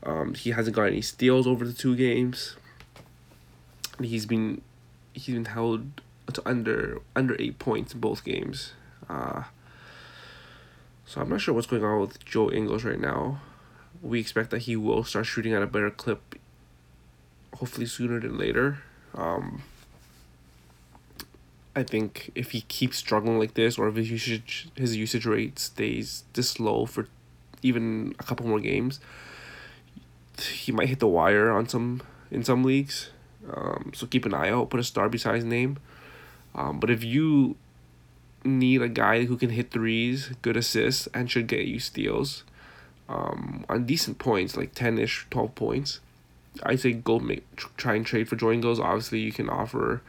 Um, 0.03 0.35
he 0.35 0.51
hasn't 0.51 0.73
got 0.73 0.83
any 0.83 1.01
steals 1.01 1.45
over 1.45 1.65
the 1.67 1.73
two 1.73 1.97
games. 1.97 2.55
He's 3.99 4.25
been, 4.25 4.61
he's 5.11 5.35
been 5.35 5.43
held 5.43 5.99
to 6.31 6.41
under 6.47 7.01
under 7.15 7.35
eight 7.39 7.59
points 7.59 7.93
in 7.93 7.99
both 7.99 8.23
games. 8.23 8.73
Uh, 9.09 9.43
so 11.05 11.21
I'm 11.21 11.29
not 11.29 11.41
sure 11.41 11.53
what's 11.53 11.67
going 11.67 11.83
on 11.83 11.99
with 11.99 12.23
Joe 12.23 12.49
Ingles 12.49 12.83
right 12.83 12.99
now. 12.99 13.41
We 14.01 14.19
expect 14.19 14.49
that 14.51 14.63
he 14.63 14.75
will 14.75 15.03
start 15.03 15.25
shooting 15.25 15.53
at 15.53 15.61
a 15.61 15.67
better 15.67 15.89
clip, 15.89 16.35
hopefully 17.55 17.85
sooner 17.85 18.19
than 18.19 18.37
later. 18.37 18.79
Um, 19.13 19.63
I 21.75 21.83
think 21.83 22.31
if 22.35 22.51
he 22.51 22.61
keeps 22.61 22.97
struggling 22.97 23.39
like 23.39 23.55
this, 23.55 23.77
or 23.77 23.87
if 23.87 23.95
his 23.95 24.11
usage 24.11 24.69
his 24.75 24.95
usage 24.95 25.25
rate 25.25 25.59
stays 25.59 26.23
this 26.33 26.59
low 26.59 26.85
for 26.85 27.07
even 27.61 28.15
a 28.19 28.23
couple 28.23 28.47
more 28.47 28.59
games, 28.59 28.99
he 30.39 30.71
might 30.71 30.89
hit 30.89 30.99
the 30.99 31.07
wire 31.07 31.51
on 31.51 31.67
some 31.67 32.01
in 32.31 32.43
some 32.43 32.63
leagues. 32.63 33.09
Um, 33.51 33.91
so 33.93 34.07
keep 34.07 34.25
an 34.25 34.33
eye 34.33 34.49
out. 34.49 34.69
Put 34.69 34.79
a 34.79 34.83
star 34.83 35.09
beside 35.09 35.35
his 35.35 35.43
name. 35.43 35.77
Um, 36.55 36.79
but 36.79 36.89
if 36.89 37.03
you 37.03 37.55
need 38.45 38.81
a 38.81 38.89
guy 38.89 39.25
who 39.25 39.37
can 39.37 39.49
hit 39.49 39.71
threes, 39.71 40.31
good 40.41 40.57
assists, 40.57 41.07
and 41.13 41.29
should 41.29 41.47
get 41.47 41.65
you 41.65 41.79
steals 41.79 42.43
um, 43.09 43.65
on 43.69 43.85
decent 43.85 44.17
points, 44.17 44.57
like 44.57 44.73
10 44.73 44.97
ish, 44.97 45.27
12 45.29 45.55
points. 45.55 45.99
I 46.61 46.75
say 46.75 46.93
go 46.93 47.19
make 47.19 47.43
try 47.77 47.95
and 47.95 48.05
trade 48.05 48.29
for 48.29 48.35
Joe 48.35 48.51
Ingles. 48.51 48.79
Obviously, 48.79 49.19
you 49.19 49.31
can 49.31 49.49
offer, 49.49 50.01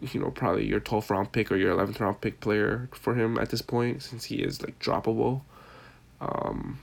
you 0.00 0.20
know, 0.20 0.30
probably 0.30 0.66
your 0.66 0.80
12th 0.80 1.10
round 1.10 1.32
pick 1.32 1.52
or 1.52 1.56
your 1.56 1.76
11th 1.76 2.00
round 2.00 2.20
pick 2.20 2.40
player 2.40 2.88
for 2.92 3.14
him 3.14 3.36
at 3.38 3.50
this 3.50 3.62
point 3.62 4.02
since 4.02 4.24
he 4.24 4.36
is 4.36 4.62
like 4.62 4.78
droppable. 4.78 5.42
Um, 6.20 6.78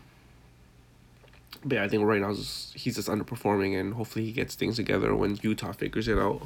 but 1.65 1.75
yeah, 1.75 1.83
I 1.83 1.87
think 1.87 2.03
right 2.03 2.21
now 2.21 2.33
he's 2.33 2.95
just 2.95 3.07
underperforming, 3.07 3.79
and 3.79 3.93
hopefully 3.93 4.25
he 4.25 4.31
gets 4.31 4.53
things 4.53 4.75
together 4.75 5.15
when 5.15 5.39
Utah 5.41 5.71
figures 5.71 6.07
it 6.07 6.19
out. 6.19 6.41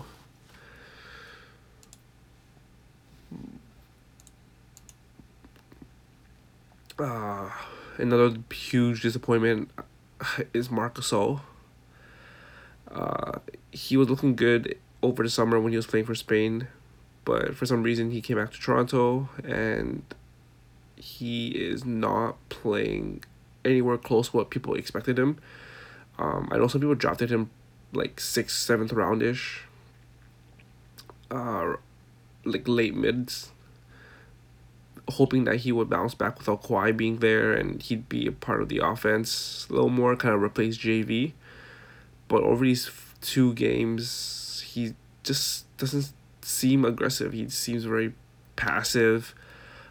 Uh, 7.00 7.50
another 7.98 8.38
huge 8.52 9.02
disappointment 9.02 9.70
is 10.54 10.72
Marc 10.72 10.96
Gasol. 10.96 11.42
Uh, 12.90 13.40
he 13.72 13.98
was 13.98 14.10
looking 14.10 14.36
good 14.36 14.78
over 15.04 15.24
the 15.24 15.30
summer 15.30 15.60
when 15.60 15.72
he 15.72 15.78
was 15.78 15.86
playing 15.86 16.06
for 16.06 16.16
Spain, 16.16 16.68
but 17.26 17.56
for 17.56 17.66
some 17.66 17.84
reason 17.84 18.12
he 18.12 18.22
came 18.22 18.38
back 18.38 18.52
to 18.52 18.60
Toronto 18.60 19.30
and 19.44 20.02
he 20.96 21.50
is 21.50 21.86
not 21.86 22.38
playing 22.50 23.24
anywhere 23.64 23.98
close 23.98 24.34
what 24.34 24.50
people 24.50 24.74
expected 24.74 25.20
him. 25.20 25.38
Um, 26.18 26.48
I 26.52 26.58
know 26.58 26.68
some 26.68 26.82
people 26.82 26.96
drafted 26.96 27.30
him 27.30 27.52
like 27.94 28.20
sixth, 28.20 28.58
seventh 28.58 28.92
roundish. 28.92 29.60
Uh, 31.30 31.76
like 32.46 32.68
late 32.68 32.96
mids 32.96 33.52
hoping 35.10 35.46
that 35.46 35.58
he 35.58 35.72
would 35.72 35.90
bounce 35.90 36.14
back 36.14 36.38
without 36.38 36.64
Kawhi 36.64 36.96
being 36.96 37.18
there 37.20 37.54
and 37.54 37.82
he'd 37.82 38.10
be 38.10 38.28
a 38.28 38.32
part 38.32 38.62
of 38.62 38.70
the 38.70 38.80
offense 38.80 39.66
a 39.70 39.74
little 39.74 39.90
more, 39.90 40.16
kind 40.16 40.36
of 40.36 40.42
replace 40.42 40.78
JV. 40.78 41.34
But 42.28 42.44
over 42.44 42.66
these 42.66 42.92
two 43.22 43.54
games, 43.54 44.64
he 44.68 44.94
just 45.24 45.66
doesn't 45.78 46.12
seem 46.42 46.84
aggressive. 46.84 47.34
He 47.34 47.48
seems 47.50 47.86
very 47.86 48.14
passive. 48.56 49.34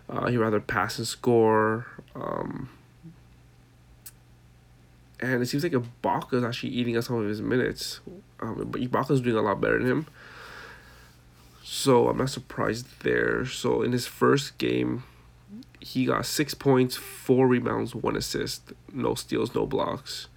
Uh, 0.09 0.27
he 0.27 0.37
rather 0.37 0.61
pass 0.61 0.99
and 0.99 1.07
score. 1.07 1.87
Um, 2.15 2.69
and 5.19 5.43
it 5.43 5.47
seems 5.47 5.63
like 5.63 5.73
Ibaka 5.73 6.35
is 6.35 6.45
actually 6.45 6.71
eating 6.71 6.97
up 6.97 7.05
some 7.05 7.17
of 7.17 7.27
his 7.27 7.41
minutes. 7.41 8.01
Um, 8.41 8.69
but 8.71 8.81
Ibaka's 8.81 9.21
doing 9.21 9.37
a 9.37 9.43
lot 9.43 9.61
better 9.61 9.79
than 9.79 9.87
him. 9.87 10.07
So 11.69 12.09
I'm 12.09 12.19
not 12.19 12.31
surprised 12.31 13.03
there. 13.03 13.45
So 13.45 13.83
in 13.83 13.91
his 13.91 14.07
first 14.07 14.57
game, 14.57 15.03
he 15.81 16.07
got 16.07 16.25
six 16.25 16.55
points, 16.55 16.95
four 16.95 17.49
rebounds, 17.49 17.93
one 17.93 18.15
assist, 18.15 18.73
no 18.93 19.17
steals, 19.17 19.53
no 19.53 19.67
blocks. 19.67 20.29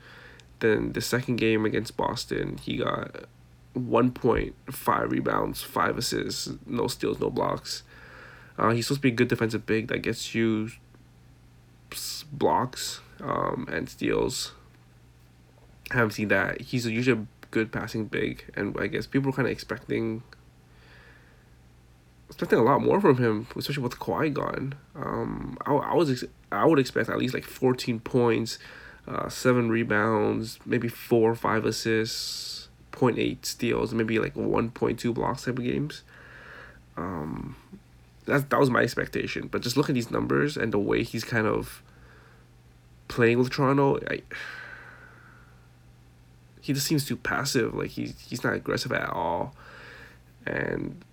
Then 0.57 0.93
the 0.93 1.01
second 1.01 1.35
game 1.35 1.65
against 1.65 1.95
Boston, 1.95 2.57
he 2.57 2.77
got 2.77 3.25
one 3.73 4.09
point, 4.09 4.55
five 4.71 5.11
rebounds, 5.11 5.61
five 5.61 5.99
assists, 5.99 6.49
no 6.65 6.87
steals, 6.87 7.19
no 7.19 7.29
blocks. 7.29 7.83
Uh, 8.57 8.71
he's 8.71 8.87
supposed 8.87 9.01
to 9.01 9.03
be 9.03 9.09
a 9.09 9.15
good 9.15 9.27
defensive 9.27 9.67
big 9.67 9.87
that 9.89 9.99
gets 9.99 10.33
you 10.33 10.71
blocks 12.31 13.01
um, 13.21 13.67
and 13.71 13.87
steals. 13.87 14.53
I 15.91 15.97
haven't 15.97 16.13
seen 16.13 16.29
that. 16.29 16.61
He's 16.61 16.87
usually 16.87 17.21
a 17.21 17.25
good 17.51 17.71
passing 17.71 18.05
big, 18.05 18.51
and 18.55 18.75
I 18.79 18.87
guess 18.87 19.05
people 19.05 19.29
are 19.29 19.33
kind 19.33 19.47
of 19.47 19.51
expecting 19.51 20.23
expecting 22.39 22.59
a 22.59 22.63
lot 22.63 22.81
more 22.81 23.01
from 23.01 23.17
him, 23.17 23.45
especially 23.57 23.83
with 23.83 23.99
Kawhi 23.99 24.33
gone. 24.33 24.73
Um, 24.95 25.57
I, 25.65 25.73
I 25.73 25.93
was 25.93 26.09
ex- 26.09 26.31
I 26.53 26.65
would 26.65 26.79
expect 26.79 27.09
at 27.09 27.17
least 27.17 27.33
like 27.33 27.43
fourteen 27.43 27.99
points, 27.99 28.59
uh, 29.05 29.27
seven 29.27 29.69
rebounds, 29.69 30.57
maybe 30.65 30.87
four 30.87 31.31
or 31.31 31.35
five 31.35 31.65
assists, 31.65 32.69
0.8 32.93 33.45
steals, 33.45 33.93
maybe 33.93 34.19
like 34.19 34.37
one 34.37 34.69
point 34.71 34.99
two 34.99 35.11
blocks 35.11 35.43
type 35.43 35.57
of 35.57 35.65
games. 35.65 36.03
Um, 36.95 37.57
that 38.23 38.49
that 38.49 38.59
was 38.59 38.69
my 38.69 38.83
expectation. 38.83 39.47
But 39.47 39.61
just 39.61 39.75
look 39.75 39.89
at 39.89 39.95
these 39.95 40.09
numbers 40.09 40.55
and 40.55 40.71
the 40.71 40.79
way 40.79 41.03
he's 41.03 41.25
kind 41.25 41.45
of 41.45 41.83
playing 43.09 43.37
with 43.39 43.49
Toronto, 43.49 43.99
I, 44.09 44.21
he 46.61 46.71
just 46.71 46.87
seems 46.87 47.05
too 47.05 47.17
passive. 47.17 47.73
Like 47.73 47.89
he's 47.89 48.17
he's 48.21 48.45
not 48.45 48.53
aggressive 48.53 48.93
at 48.93 49.09
all, 49.09 49.53
and 50.45 51.03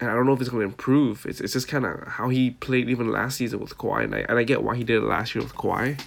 and 0.00 0.10
I 0.10 0.14
don't 0.14 0.26
know 0.26 0.32
if 0.32 0.40
it's 0.40 0.50
going 0.50 0.60
to 0.60 0.68
improve. 0.68 1.26
It's, 1.26 1.40
it's 1.40 1.52
just 1.52 1.68
kind 1.68 1.84
of 1.84 2.06
how 2.06 2.28
he 2.28 2.52
played 2.52 2.88
even 2.88 3.10
last 3.10 3.36
season 3.36 3.60
with 3.60 3.76
Kawhi, 3.76 4.04
and 4.04 4.14
I, 4.14 4.18
and 4.28 4.38
I 4.38 4.44
get 4.44 4.62
why 4.62 4.76
he 4.76 4.84
did 4.84 5.02
it 5.02 5.06
last 5.06 5.34
year 5.34 5.42
with 5.42 5.54
Kawhi. 5.54 6.00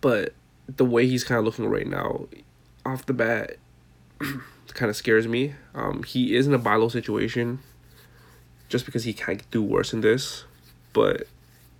But 0.00 0.34
the 0.68 0.84
way 0.84 1.06
he's 1.06 1.24
kind 1.24 1.38
of 1.38 1.44
looking 1.44 1.66
right 1.66 1.86
now, 1.86 2.26
off 2.84 3.06
the 3.06 3.12
bat, 3.12 3.56
kind 4.74 4.90
of 4.90 4.96
scares 4.96 5.26
me. 5.26 5.54
Um, 5.74 6.02
he 6.02 6.36
is 6.36 6.46
in 6.46 6.54
a 6.54 6.58
buy 6.58 6.86
situation, 6.88 7.60
just 8.68 8.84
because 8.84 9.04
he 9.04 9.12
can't 9.12 9.48
do 9.50 9.62
worse 9.62 9.90
than 9.90 10.00
this, 10.00 10.44
but 10.92 11.26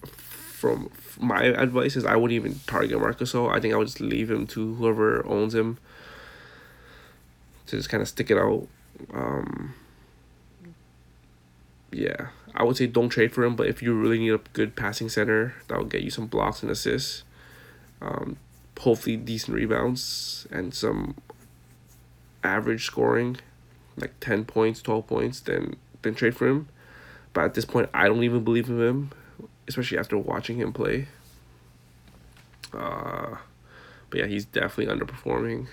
from 0.04 0.90
my 1.20 1.44
advice 1.44 1.96
is 1.96 2.04
I 2.04 2.16
wouldn't 2.16 2.34
even 2.36 2.60
target 2.66 2.98
Marcus. 2.98 3.30
So 3.30 3.48
I 3.48 3.60
think 3.60 3.74
I 3.74 3.76
would 3.76 3.86
just 3.86 4.00
leave 4.00 4.30
him 4.30 4.46
to 4.48 4.74
whoever 4.74 5.24
owns 5.26 5.54
him 5.54 5.78
to 7.66 7.76
just 7.76 7.88
kind 7.88 8.02
of 8.02 8.08
stick 8.08 8.30
it 8.30 8.38
out. 8.38 8.66
Um, 9.12 9.74
yeah, 11.90 12.28
I 12.54 12.64
would 12.64 12.76
say 12.76 12.87
don't 12.87 13.08
trade 13.08 13.32
for 13.32 13.44
him, 13.44 13.56
but 13.56 13.66
if 13.66 13.82
you 13.82 13.94
really 13.94 14.18
need 14.18 14.32
a 14.32 14.40
good 14.52 14.76
passing 14.76 15.08
center 15.08 15.54
that 15.68 15.78
will 15.78 15.84
get 15.84 16.02
you 16.02 16.11
some 16.11 16.26
blocks 16.26 16.62
and 16.62 16.70
assists, 16.70 17.22
um, 18.00 18.37
hopefully 18.78 19.16
decent 19.16 19.56
rebounds 19.56 20.46
and 20.50 20.74
some 20.74 21.16
average 22.44 22.84
scoring, 22.84 23.38
like 23.96 24.12
ten 24.20 24.44
points, 24.44 24.82
twelve 24.82 25.06
points, 25.06 25.40
then 25.40 25.76
then 26.02 26.14
trade 26.14 26.37
for 26.37 26.46
him. 26.46 26.68
But 27.32 27.44
at 27.44 27.54
this 27.54 27.64
point, 27.64 27.88
I 27.94 28.06
don't 28.06 28.22
even 28.22 28.44
believe 28.44 28.68
in 28.68 28.80
him, 28.80 29.11
especially 29.66 29.98
after 29.98 30.16
watching 30.18 30.58
him 30.58 30.72
play. 30.72 31.08
Uh, 32.72 33.37
but 34.11 34.20
yeah, 34.20 34.26
he's 34.26 34.44
definitely 34.44 34.94
underperforming. 34.94 35.68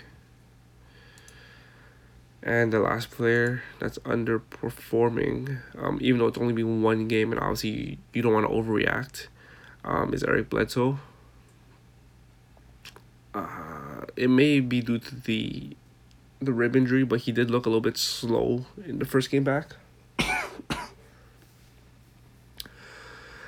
And 2.45 2.71
the 2.71 2.79
last 2.79 3.09
player 3.09 3.63
that's 3.79 3.97
underperforming, 3.99 5.61
um, 5.79 5.97
even 5.99 6.19
though 6.19 6.27
it's 6.27 6.37
only 6.37 6.53
been 6.53 6.83
one 6.83 7.07
game, 7.07 7.31
and 7.31 7.41
obviously 7.41 7.97
you 8.13 8.21
don't 8.21 8.33
want 8.33 8.47
to 8.47 8.53
overreact, 8.53 9.27
um, 9.83 10.13
is 10.13 10.23
Eric 10.23 10.51
Bledsoe. 10.51 10.99
Uh, 13.33 14.05
it 14.15 14.29
may 14.29 14.59
be 14.59 14.79
due 14.81 14.99
to 14.99 15.15
the 15.15 15.75
the 16.39 16.53
rib 16.53 16.75
injury, 16.75 17.03
but 17.03 17.21
he 17.21 17.31
did 17.31 17.49
look 17.49 17.65
a 17.65 17.69
little 17.69 17.81
bit 17.81 17.97
slow 17.97 18.65
in 18.85 18.99
the 18.99 19.05
first 19.05 19.31
game 19.31 19.43
back. 19.43 19.71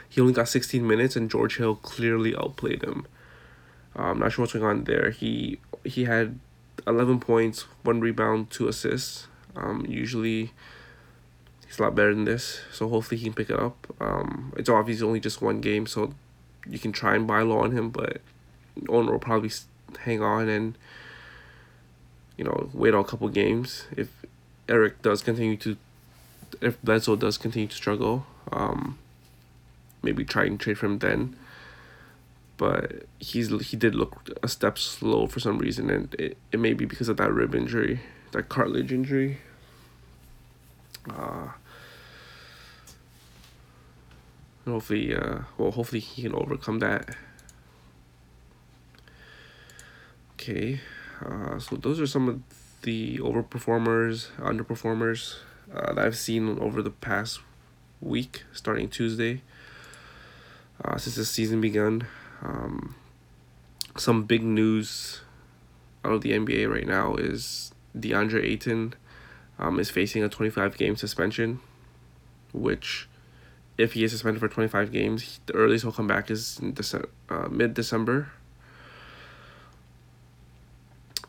he 0.09 0.19
only 0.19 0.33
got 0.33 0.49
16 0.49 0.87
minutes, 0.87 1.15
and 1.15 1.29
George 1.29 1.57
Hill 1.57 1.75
clearly 1.75 2.35
outplayed 2.35 2.83
him. 2.83 3.05
I'm 3.95 4.17
not 4.17 4.31
sure 4.31 4.41
what's 4.43 4.53
going 4.53 4.65
on 4.65 4.85
there. 4.85 5.11
He 5.11 5.59
he 5.83 6.05
had 6.05 6.39
11 6.87 7.19
points, 7.19 7.65
one 7.83 7.99
rebound, 7.99 8.49
two 8.49 8.67
assists. 8.67 9.27
Um, 9.55 9.85
usually 9.87 10.53
he's 11.65 11.79
a 11.79 11.83
lot 11.83 11.95
better 11.95 12.13
than 12.13 12.25
this, 12.25 12.61
so 12.71 12.87
hopefully 12.87 13.19
he 13.19 13.25
can 13.25 13.33
pick 13.33 13.49
it 13.49 13.59
up. 13.59 13.87
Um, 13.99 14.53
it's 14.55 14.69
obviously 14.69 15.05
only 15.05 15.19
just 15.19 15.41
one 15.41 15.59
game, 15.59 15.85
so 15.85 16.13
you 16.65 16.79
can 16.79 16.91
try 16.91 17.15
and 17.15 17.27
buy 17.27 17.41
low 17.41 17.59
on 17.59 17.71
him, 17.71 17.89
but 17.89 18.21
owner 18.87 19.11
will 19.11 19.19
probably 19.19 19.51
hang 19.99 20.21
on 20.21 20.47
and 20.47 20.77
you 22.37 22.43
know 22.43 22.69
wait 22.73 22.93
on 22.93 22.99
a 22.99 23.03
couple 23.07 23.27
games 23.29 23.85
if 23.95 24.09
Eric 24.69 25.01
does 25.01 25.23
continue 25.23 25.57
to 25.57 25.77
if 26.61 26.79
Bledsoe 26.83 27.15
does 27.15 27.37
continue 27.37 27.67
to 27.67 27.75
struggle. 27.75 28.25
Um, 28.51 28.97
maybe 30.03 30.23
try 30.23 30.45
and 30.45 30.59
trade 30.59 30.77
for 30.77 30.85
him 30.85 30.99
then 30.99 31.35
but 32.57 33.03
he's 33.19 33.49
he 33.69 33.77
did 33.77 33.95
look 33.95 34.29
a 34.43 34.47
step 34.47 34.77
slow 34.77 35.27
for 35.27 35.39
some 35.39 35.59
reason, 35.59 35.89
and 35.89 36.13
it, 36.15 36.37
it 36.51 36.59
may 36.59 36.73
be 36.73 36.85
because 36.85 37.09
of 37.09 37.17
that 37.17 37.31
rib 37.31 37.55
injury, 37.55 37.99
that 38.31 38.49
cartilage 38.49 38.91
injury. 38.91 39.37
Uh, 41.09 41.49
hopefully, 44.65 45.15
uh, 45.15 45.39
well, 45.57 45.71
hopefully 45.71 46.01
he 46.01 46.23
can 46.23 46.33
overcome 46.33 46.79
that. 46.79 47.15
Okay, 50.33 50.81
uh, 51.25 51.59
so 51.59 51.75
those 51.75 51.99
are 51.99 52.07
some 52.07 52.27
of 52.27 52.41
the 52.81 53.17
overperformers, 53.19 54.29
underperformers 54.37 55.35
uh, 55.73 55.93
that 55.93 56.05
I've 56.05 56.17
seen 56.17 56.59
over 56.59 56.81
the 56.81 56.91
past 56.91 57.39
week, 58.01 58.43
starting 58.53 58.89
Tuesday. 58.89 59.41
Uh, 60.83 60.95
since 60.97 61.15
the 61.15 61.25
season 61.25 61.59
begun. 61.59 62.05
Um, 62.41 62.95
some 63.97 64.23
big 64.23 64.43
news 64.43 65.21
out 66.05 66.13
of 66.13 66.21
the 66.21 66.31
NBA 66.31 66.71
right 66.71 66.87
now 66.87 67.15
is 67.15 67.73
DeAndre 67.97 68.43
Ayton 68.43 68.93
um, 69.59 69.79
is 69.79 69.89
facing 69.89 70.23
a 70.23 70.29
25 70.29 70.77
game 70.77 70.95
suspension, 70.95 71.59
which, 72.53 73.07
if 73.77 73.93
he 73.93 74.03
is 74.03 74.11
suspended 74.11 74.39
for 74.39 74.47
25 74.47 74.91
games, 74.91 75.39
the 75.45 75.53
earliest 75.53 75.83
he'll 75.83 75.91
come 75.91 76.07
back 76.07 76.29
is 76.29 76.59
Dece- 76.61 77.07
uh, 77.29 77.47
mid 77.49 77.73
December. 77.73 78.31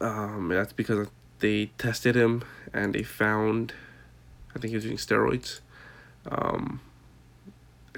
Um, 0.00 0.48
that's 0.48 0.72
because 0.72 1.08
they 1.40 1.66
tested 1.78 2.14
him 2.14 2.44
and 2.72 2.94
they 2.94 3.02
found, 3.02 3.72
I 4.54 4.58
think 4.58 4.70
he 4.70 4.76
was 4.76 4.84
using 4.84 4.98
steroids. 4.98 5.60
Um, 6.30 6.80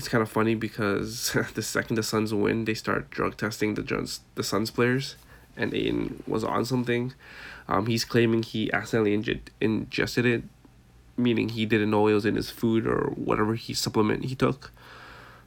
it's 0.01 0.09
kind 0.09 0.23
of 0.23 0.31
funny 0.31 0.55
because 0.55 1.37
the 1.55 1.61
second 1.61 1.97
the 1.97 2.03
Suns 2.03 2.33
win, 2.33 2.65
they 2.65 2.73
start 2.73 3.11
drug 3.11 3.37
testing 3.37 3.75
the 3.75 3.87
Suns 3.87 4.21
the 4.35 4.43
Suns 4.43 4.71
players, 4.71 5.17
and 5.59 5.75
Ayton 5.75 6.23
was 6.27 6.43
on 6.43 6.65
something. 6.65 7.13
Um, 7.69 7.85
he's 7.85 8.07
claiming 8.07 8.43
he 8.43 8.73
accidentally 8.73 9.13
inge- 9.13 9.43
ingested 9.61 10.25
it, 10.25 10.43
meaning 11.19 11.51
he 11.51 11.67
didn't 11.67 11.91
know 11.91 12.07
it 12.07 12.15
was 12.15 12.25
in 12.25 12.37
his 12.37 12.49
food 12.49 12.87
or 12.87 13.13
whatever 13.15 13.57
he 13.57 13.75
supplement 13.75 14.25
he 14.25 14.35
took. 14.35 14.73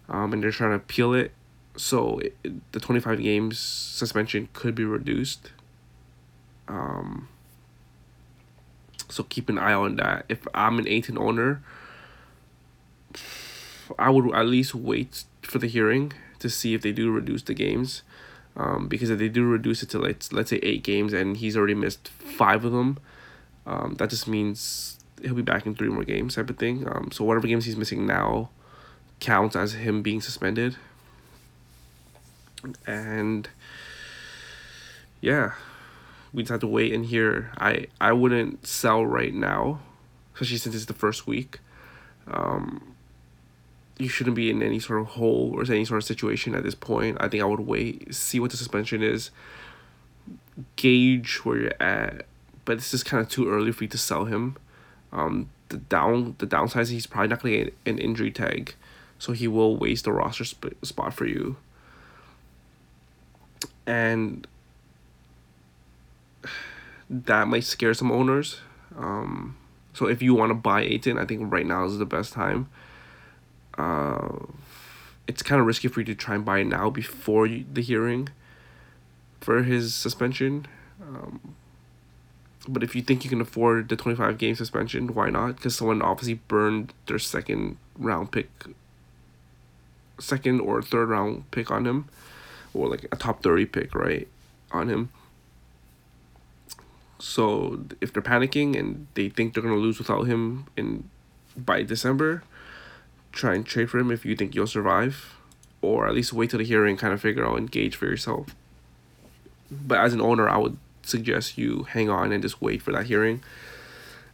Um, 0.08 0.34
and 0.34 0.44
they're 0.44 0.52
trying 0.52 0.70
to 0.70 0.76
appeal 0.76 1.16
it, 1.16 1.32
so 1.76 2.20
it, 2.20 2.72
the 2.74 2.80
twenty 2.80 3.02
five 3.02 3.20
games 3.20 3.58
suspension 3.58 4.50
could 4.54 4.76
be 4.76 4.86
reduced. 4.86 5.52
Um. 6.68 7.28
So 9.10 9.24
keep 9.24 9.50
an 9.50 9.58
eye 9.58 9.74
on 9.74 9.96
that. 9.96 10.26
If 10.30 10.48
I'm 10.54 10.78
an 10.78 10.88
Ayton 10.88 11.18
owner 11.18 11.64
I 13.98 14.10
would 14.10 14.34
at 14.34 14.46
least 14.48 14.76
wait 14.76 15.24
for 15.42 15.60
the 15.60 15.68
hearing 15.68 16.14
to 16.40 16.50
see 16.50 16.74
if 16.74 16.82
they 16.82 16.92
do 16.92 17.12
reduce 17.12 17.44
the 17.44 17.54
games. 17.54 18.04
Um, 18.56 18.88
because 18.88 19.10
if 19.10 19.18
they 19.18 19.30
do 19.30 19.46
reduce 19.46 19.82
it 19.82 19.90
to 19.90 20.00
let's 20.00 20.32
let's 20.32 20.52
say 20.52 20.60
eight 20.62 20.84
games 20.84 21.12
and 21.12 21.38
he's 21.38 21.58
already 21.58 21.74
missed 21.74 22.10
five 22.10 22.64
of 22.64 22.72
them, 22.72 23.00
um, 23.66 23.96
that 23.98 24.10
just 24.12 24.28
means 24.28 25.00
he'll 25.22 25.34
be 25.34 25.42
back 25.42 25.66
in 25.66 25.74
three 25.74 25.90
more 25.90 26.04
games 26.04 26.36
type 26.36 26.50
of 26.50 26.58
thing. 26.58 26.88
Um, 26.88 27.10
so 27.12 27.24
whatever 27.24 27.48
games 27.48 27.66
he's 27.66 27.78
missing 27.78 28.06
now 28.06 28.50
counts 29.20 29.56
as 29.56 29.74
him 29.74 30.02
being 30.02 30.22
suspended. 30.22 30.76
And 32.86 33.50
yeah, 35.20 35.54
we 36.32 36.44
just 36.44 36.52
have 36.52 36.60
to 36.62 36.68
wait 36.68 36.94
and 36.94 37.06
hear. 37.06 37.52
I 37.58 37.88
I 38.00 38.12
wouldn't 38.12 38.68
sell 38.68 39.06
right 39.06 39.34
now, 39.34 39.80
especially 40.34 40.58
since 40.58 40.76
it's 40.76 40.86
the 40.86 40.94
first 40.94 41.26
week. 41.26 41.60
Um, 42.28 42.93
you 43.98 44.10
shouldn't 44.10 44.36
be 44.36 44.50
in 44.50 44.64
any 44.64 44.80
sort 44.80 45.02
of 45.02 45.08
hole 45.08 45.52
or 45.54 45.62
any 45.64 45.86
sort 45.86 46.00
of 46.00 46.04
situation 46.04 46.56
at 46.56 46.64
this 46.64 46.76
point. 46.76 47.18
I 47.20 47.28
think 47.28 47.44
I 47.44 47.46
would 47.46 47.62
wait, 47.62 48.14
see 48.14 48.40
what 48.40 48.52
the 48.52 48.58
suspension 48.58 49.04
is, 49.04 49.32
gauge 50.76 51.38
where 51.44 51.58
you're 51.58 51.82
at. 51.82 52.26
But 52.66 52.78
this 52.78 52.94
is 52.94 53.04
kind 53.04 53.22
of 53.22 53.30
too 53.30 53.50
early 53.50 53.72
for 53.72 53.84
you 53.84 53.90
to 53.90 53.98
sell 53.98 54.26
him. 54.26 54.58
Um, 55.12 55.50
the 55.70 55.78
down 55.78 56.36
the 56.40 56.46
downside 56.46 56.84
is 56.84 56.90
he's 56.90 57.08
probably 57.08 57.28
not 57.28 57.42
gonna 57.42 57.66
get 57.66 57.78
an 57.86 58.00
injury 58.00 58.32
tag, 58.32 58.74
so 59.20 59.34
he 59.34 59.48
will 59.48 59.78
waste 59.78 60.08
a 60.08 60.12
roster 60.12 60.46
sp- 60.48 60.80
spot 60.82 61.14
for 61.14 61.26
you. 61.26 61.58
And 63.86 64.48
that 67.10 67.48
might 67.48 67.66
scare 67.66 67.94
some 67.94 68.12
owners. 68.12 68.62
Um, 68.98 69.58
so 69.94 70.08
if 70.08 70.22
you 70.22 70.34
want 70.34 70.52
to 70.52 70.56
buy 70.56 70.82
Ayton, 70.82 71.18
I 71.18 71.26
think 71.26 71.52
right 71.52 71.66
now 71.66 71.86
is 71.86 71.98
the 71.98 72.06
best 72.06 72.34
time 72.34 72.70
uh, 73.78 74.40
it's 75.28 75.42
kind 75.42 75.60
of 75.60 75.68
risky 75.68 75.88
for 75.88 76.02
you 76.02 76.06
to 76.06 76.16
try 76.16 76.36
and 76.36 76.46
buy 76.46 76.60
it 76.60 76.66
now 76.66 76.90
before 76.90 77.46
you, 77.46 77.66
the 77.72 77.82
hearing 77.82 78.30
for 79.42 79.64
his 79.64 79.94
suspension. 79.94 80.68
Um, 81.02 81.56
but 82.68 82.84
if 82.84 82.96
you 82.96 83.02
think 83.02 83.24
you 83.24 83.30
can 83.30 83.42
afford 83.42 83.90
the 83.90 83.96
25 83.96 84.38
game 84.38 84.56
suspension, 84.56 85.14
why 85.14 85.30
not? 85.30 85.58
Because 85.58 85.76
someone 85.76 86.02
obviously 86.02 86.36
burned 86.36 86.94
their 87.08 87.20
second 87.20 87.78
round 87.98 88.32
pick, 88.32 88.50
second 90.20 90.62
or 90.62 90.82
third 90.82 91.10
round 91.10 91.50
pick 91.52 91.72
on 91.72 91.86
him, 91.86 92.08
or 92.74 92.88
like 92.88 93.06
a 93.12 93.16
top 93.16 93.44
30 93.44 93.66
pick, 93.66 93.94
right? 93.94 94.28
On 94.72 94.90
him. 94.90 95.10
So 97.20 97.86
if 98.02 98.12
they're 98.12 98.22
panicking 98.22 98.78
and 98.78 99.08
they 99.14 99.30
think 99.30 99.54
they're 99.54 99.64
going 99.64 99.76
to 99.76 99.80
lose 99.80 99.98
without 99.98 100.24
him 100.24 100.68
in 100.76 101.10
by 101.56 101.84
December, 101.84 102.44
try 103.34 103.56
and 103.56 103.66
trade 103.66 103.90
for 103.90 104.00
him 104.00 104.12
if 104.12 104.26
you 104.26 104.36
think 104.36 104.56
you'll 104.56 104.68
survive, 104.68 105.36
or 105.82 106.08
at 106.08 106.14
least 106.14 106.32
wait 106.32 106.52
till 106.52 106.60
the 106.60 106.66
hearing, 106.66 106.96
kind 106.96 107.14
of 107.14 107.22
figure 107.22 107.46
out 107.46 107.58
and 107.58 107.70
gauge 107.70 107.98
for 107.98 108.06
yourself. 108.06 108.56
But 109.70 109.98
as 109.98 110.14
an 110.14 110.22
owner, 110.22 110.48
I 110.48 110.58
would 110.58 110.78
suggest 111.02 111.58
you 111.58 111.84
hang 111.84 112.10
on 112.10 112.32
and 112.32 112.42
just 112.42 112.62
wait 112.62 112.82
for 112.82 112.94
that 112.94 113.08
hearing, 113.08 113.44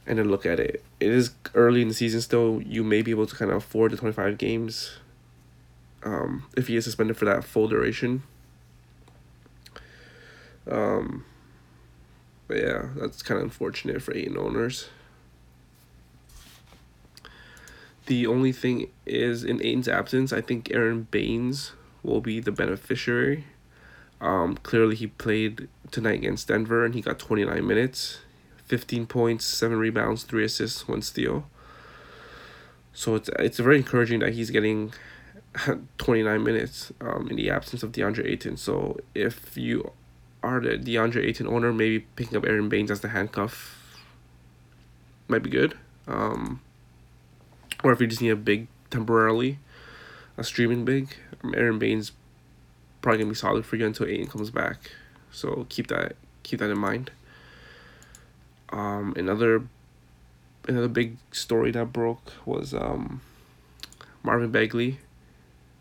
and 0.05 0.19
then 0.19 0.29
look 0.29 0.45
at 0.45 0.59
it. 0.59 0.83
It 0.99 1.09
is 1.09 1.31
early 1.55 1.81
in 1.81 1.87
the 1.87 1.93
season 1.95 2.21
still. 2.21 2.61
You 2.61 2.83
may 2.83 3.01
be 3.01 3.09
able 3.11 3.25
to 3.25 3.35
kind 3.35 3.49
of 3.49 3.57
afford 3.57 3.91
the 3.91 3.97
twenty 3.97 4.13
five 4.13 4.37
games. 4.37 4.91
Um, 6.03 6.45
if 6.55 6.67
he 6.67 6.75
is 6.75 6.85
suspended 6.85 7.17
for 7.17 7.25
that 7.25 7.43
full 7.43 7.67
duration. 7.67 8.23
Um, 10.69 11.25
but 12.47 12.57
yeah, 12.57 12.89
that's 12.95 13.21
kind 13.21 13.37
of 13.37 13.43
unfortunate 13.45 14.01
for 14.01 14.15
Ayton 14.15 14.37
owners. 14.37 14.89
The 18.09 18.25
only 18.25 18.51
thing 18.51 18.89
is, 19.05 19.43
in 19.43 19.61
Ayton's 19.61 19.87
absence, 19.87 20.33
I 20.33 20.41
think 20.41 20.71
Aron 20.71 21.05
Baynes 21.11 21.73
will 22.01 22.21
be 22.21 22.39
the 22.39 22.51
beneficiary. 22.51 23.43
Um, 24.19 24.57
clearly, 24.63 24.95
he 24.95 25.05
played 25.05 25.67
tonight 25.91 26.15
against 26.15 26.47
Denver 26.47 26.83
and 26.83 26.95
he 26.95 27.01
got 27.01 27.19
29 27.19 27.67
minutes, 27.67 28.21
15 28.65 29.05
points, 29.05 29.45
7 29.45 29.77
rebounds, 29.77 30.23
3 30.23 30.43
assists, 30.43 30.87
1 30.87 31.03
steal. 31.03 31.45
So 32.93 33.13
it's, 33.13 33.29
it's 33.37 33.59
very 33.59 33.77
encouraging 33.77 34.21
that 34.21 34.33
he's 34.33 34.49
getting 34.49 34.91
29 35.99 36.43
minutes 36.43 36.91
um, 37.01 37.27
in 37.29 37.35
the 37.35 37.51
absence 37.51 37.83
of 37.83 37.91
DeAndre 37.91 38.25
Ayton. 38.25 38.57
So 38.57 38.97
if 39.13 39.55
you 39.55 39.91
are 40.41 40.59
the 40.59 40.79
DeAndre 40.79 41.25
Ayton 41.25 41.45
owner, 41.45 41.71
maybe 41.71 42.07
picking 42.15 42.35
up 42.39 42.47
Aron 42.47 42.69
Baynes 42.69 42.89
as 42.89 43.01
the 43.01 43.09
handcuff 43.09 44.01
might 45.27 45.43
be 45.43 45.51
good. 45.51 45.77
Um, 46.07 46.61
or 47.83 47.91
if 47.91 48.01
you 48.01 48.07
just 48.07 48.21
need 48.21 48.29
a 48.29 48.35
big 48.35 48.67
temporarily, 48.89 49.59
a 50.37 50.43
streaming 50.43 50.85
big, 50.85 51.15
Aaron 51.43 51.55
Aron 51.55 51.79
Baynes 51.79 52.11
probably 53.01 53.19
gonna 53.19 53.29
be 53.29 53.35
solid 53.35 53.65
for 53.65 53.75
you 53.75 53.85
until 53.85 54.07
Ayton 54.07 54.27
comes 54.27 54.49
back. 54.49 54.91
So 55.31 55.65
keep 55.69 55.87
that 55.87 56.15
keep 56.43 56.59
that 56.59 56.69
in 56.69 56.79
mind. 56.79 57.11
Um, 58.71 59.13
another 59.15 59.63
another 60.67 60.87
big 60.87 61.17
story 61.31 61.71
that 61.71 61.91
broke 61.93 62.33
was 62.45 62.73
um, 62.73 63.21
Marvin 64.23 64.51
Bagley. 64.51 64.99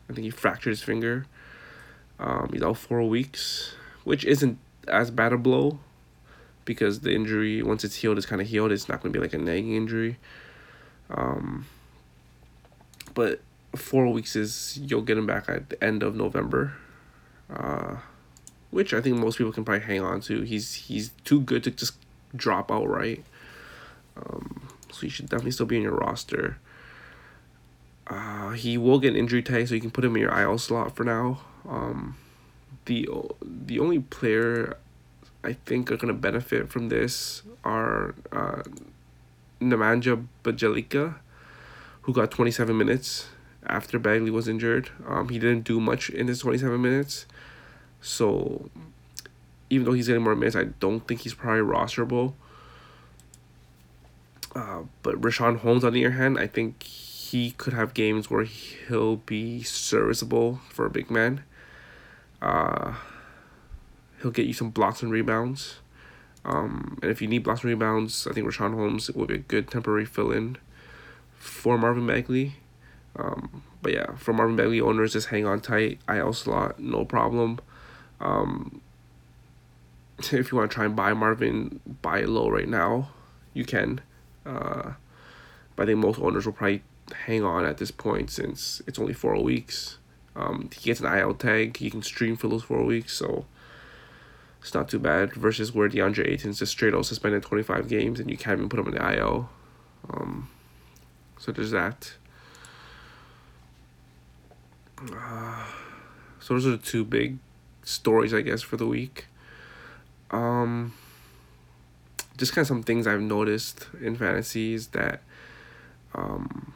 I 0.08 0.14
think 0.14 0.24
he 0.24 0.30
fractured 0.30 0.70
his 0.70 0.82
finger. 0.82 1.26
Um, 2.18 2.50
he's 2.52 2.62
out 2.62 2.78
four 2.78 3.02
weeks, 3.08 3.74
which 4.04 4.24
isn't 4.24 4.58
as 4.86 5.10
bad 5.10 5.32
a 5.32 5.36
blow 5.36 5.78
because 6.64 7.00
the 7.00 7.14
injury 7.14 7.62
once 7.62 7.84
it's 7.84 7.96
healed 7.96 8.16
it's 8.16 8.26
kind 8.26 8.40
of 8.40 8.48
healed. 8.48 8.72
It's 8.72 8.88
not 8.88 9.02
to 9.02 9.10
be 9.10 9.18
like 9.18 9.34
a 9.34 9.38
nagging 9.38 9.74
injury. 9.74 10.16
Um, 11.10 11.66
but 13.18 13.40
four 13.74 14.06
weeks 14.06 14.36
is 14.36 14.78
you'll 14.80 15.02
get 15.02 15.18
him 15.18 15.26
back 15.26 15.48
at 15.48 15.70
the 15.70 15.84
end 15.84 16.04
of 16.04 16.14
November, 16.14 16.74
uh, 17.52 17.96
which 18.70 18.94
I 18.94 19.00
think 19.00 19.16
most 19.16 19.38
people 19.38 19.52
can 19.52 19.64
probably 19.64 19.84
hang 19.84 20.02
on 20.02 20.20
to. 20.20 20.42
He's 20.42 20.74
he's 20.74 21.10
too 21.24 21.40
good 21.40 21.64
to 21.64 21.72
just 21.72 21.94
drop 22.36 22.70
outright. 22.70 23.24
Um, 24.16 24.68
so 24.92 25.00
he 25.00 25.08
should 25.08 25.28
definitely 25.28 25.50
still 25.50 25.66
be 25.66 25.78
in 25.78 25.82
your 25.82 25.96
roster. 25.96 26.58
Uh, 28.06 28.50
he 28.50 28.78
will 28.78 29.00
get 29.00 29.16
injury 29.16 29.42
tag, 29.42 29.66
so 29.66 29.74
you 29.74 29.80
can 29.80 29.90
put 29.90 30.04
him 30.04 30.14
in 30.14 30.22
your 30.22 30.40
IL 30.40 30.56
slot 30.56 30.94
for 30.94 31.02
now. 31.02 31.40
Um, 31.68 32.16
the 32.84 33.08
the 33.42 33.80
only 33.80 33.98
player 33.98 34.76
I 35.42 35.54
think 35.54 35.90
are 35.90 35.96
gonna 35.96 36.14
benefit 36.14 36.68
from 36.68 36.88
this 36.88 37.42
are 37.64 38.14
uh, 38.30 38.62
Nemanja 39.60 40.24
Bjelica 40.44 41.16
who 42.08 42.14
got 42.14 42.30
27 42.30 42.74
minutes 42.74 43.26
after 43.66 43.98
Bagley 43.98 44.30
was 44.30 44.48
injured. 44.48 44.88
Um, 45.06 45.28
he 45.28 45.38
didn't 45.38 45.64
do 45.64 45.78
much 45.78 46.08
in 46.08 46.26
his 46.26 46.38
27 46.38 46.80
minutes. 46.80 47.26
So 48.00 48.70
even 49.68 49.84
though 49.84 49.92
he's 49.92 50.06
getting 50.06 50.22
more 50.22 50.34
minutes, 50.34 50.56
I 50.56 50.64
don't 50.80 51.06
think 51.06 51.20
he's 51.20 51.34
probably 51.34 51.60
rosterable. 51.60 52.32
Uh, 54.56 54.84
but 55.02 55.20
Richaun 55.20 55.58
Holmes, 55.58 55.84
on 55.84 55.92
the 55.92 56.06
other 56.06 56.14
hand, 56.14 56.38
I 56.38 56.46
think 56.46 56.82
he 56.82 57.50
could 57.50 57.74
have 57.74 57.92
games 57.92 58.30
where 58.30 58.44
he'll 58.44 59.16
be 59.16 59.62
serviceable 59.62 60.60
for 60.70 60.86
a 60.86 60.90
big 60.90 61.10
man. 61.10 61.44
Uh, 62.40 62.94
he'll 64.22 64.30
get 64.30 64.46
you 64.46 64.54
some 64.54 64.70
blocks 64.70 65.02
and 65.02 65.12
rebounds. 65.12 65.80
Um, 66.46 66.98
and 67.02 67.10
if 67.10 67.20
you 67.20 67.28
need 67.28 67.42
blocks 67.44 67.60
and 67.60 67.68
rebounds, 67.68 68.26
I 68.26 68.32
think 68.32 68.46
Richaun 68.46 68.72
Holmes 68.72 69.10
will 69.10 69.26
be 69.26 69.34
a 69.34 69.38
good 69.38 69.70
temporary 69.70 70.06
fill 70.06 70.32
in 70.32 70.56
for 71.38 71.78
Marvin 71.78 72.06
Bagley. 72.06 72.54
Um, 73.16 73.62
but 73.82 73.92
yeah, 73.92 74.14
for 74.16 74.32
Marvin 74.32 74.56
Bagley 74.56 74.80
owners, 74.80 75.12
just 75.12 75.28
hang 75.28 75.46
on 75.46 75.60
tight. 75.60 75.98
IL 76.08 76.32
slot, 76.32 76.78
no 76.78 77.04
problem. 77.04 77.58
Um, 78.20 78.80
if 80.18 80.52
you 80.52 80.58
want 80.58 80.70
to 80.70 80.74
try 80.74 80.84
and 80.84 80.96
buy 80.96 81.12
Marvin, 81.12 81.80
buy 82.02 82.22
low 82.22 82.48
right 82.48 82.68
now. 82.68 83.10
You 83.54 83.64
can. 83.64 84.00
Uh, 84.44 84.92
but 85.76 85.84
I 85.84 85.86
think 85.86 85.98
most 85.98 86.20
owners 86.20 86.46
will 86.46 86.52
probably 86.52 86.82
hang 87.26 87.44
on 87.44 87.64
at 87.64 87.78
this 87.78 87.90
point 87.90 88.30
since 88.30 88.82
it's 88.86 88.98
only 88.98 89.14
four 89.14 89.40
weeks. 89.42 89.98
Um, 90.36 90.70
he 90.72 90.80
gets 90.80 91.00
an 91.00 91.06
IL 91.06 91.34
tag. 91.34 91.76
He 91.76 91.90
can 91.90 92.02
stream 92.02 92.36
for 92.36 92.48
those 92.48 92.62
four 92.62 92.84
weeks, 92.84 93.16
so 93.16 93.46
it's 94.60 94.74
not 94.74 94.88
too 94.88 94.98
bad. 94.98 95.32
Versus 95.32 95.72
where 95.72 95.88
DeAndre 95.88 96.28
Ayton's 96.28 96.60
just 96.60 96.72
straight 96.72 96.94
out 96.94 97.06
suspended 97.06 97.42
25 97.42 97.88
games 97.88 98.20
and 98.20 98.30
you 98.30 98.36
can't 98.36 98.58
even 98.58 98.68
put 98.68 98.78
him 98.78 98.88
in 98.88 98.94
the 98.94 99.18
IL. 99.18 99.50
Um, 100.10 100.48
so 101.38 101.52
there's 101.52 101.70
that. 101.70 102.12
Uh, 105.00 105.64
so 106.40 106.54
those 106.54 106.66
are 106.66 106.70
the 106.70 106.78
two 106.78 107.04
big 107.04 107.38
stories, 107.82 108.34
I 108.34 108.40
guess, 108.40 108.62
for 108.62 108.76
the 108.76 108.86
week. 108.86 109.26
Um, 110.30 110.92
just 112.36 112.52
kind 112.52 112.62
of 112.62 112.68
some 112.68 112.82
things 112.82 113.06
I've 113.06 113.20
noticed 113.20 113.86
in 114.00 114.16
fantasies 114.16 114.88
that 114.88 115.22
um, 116.14 116.72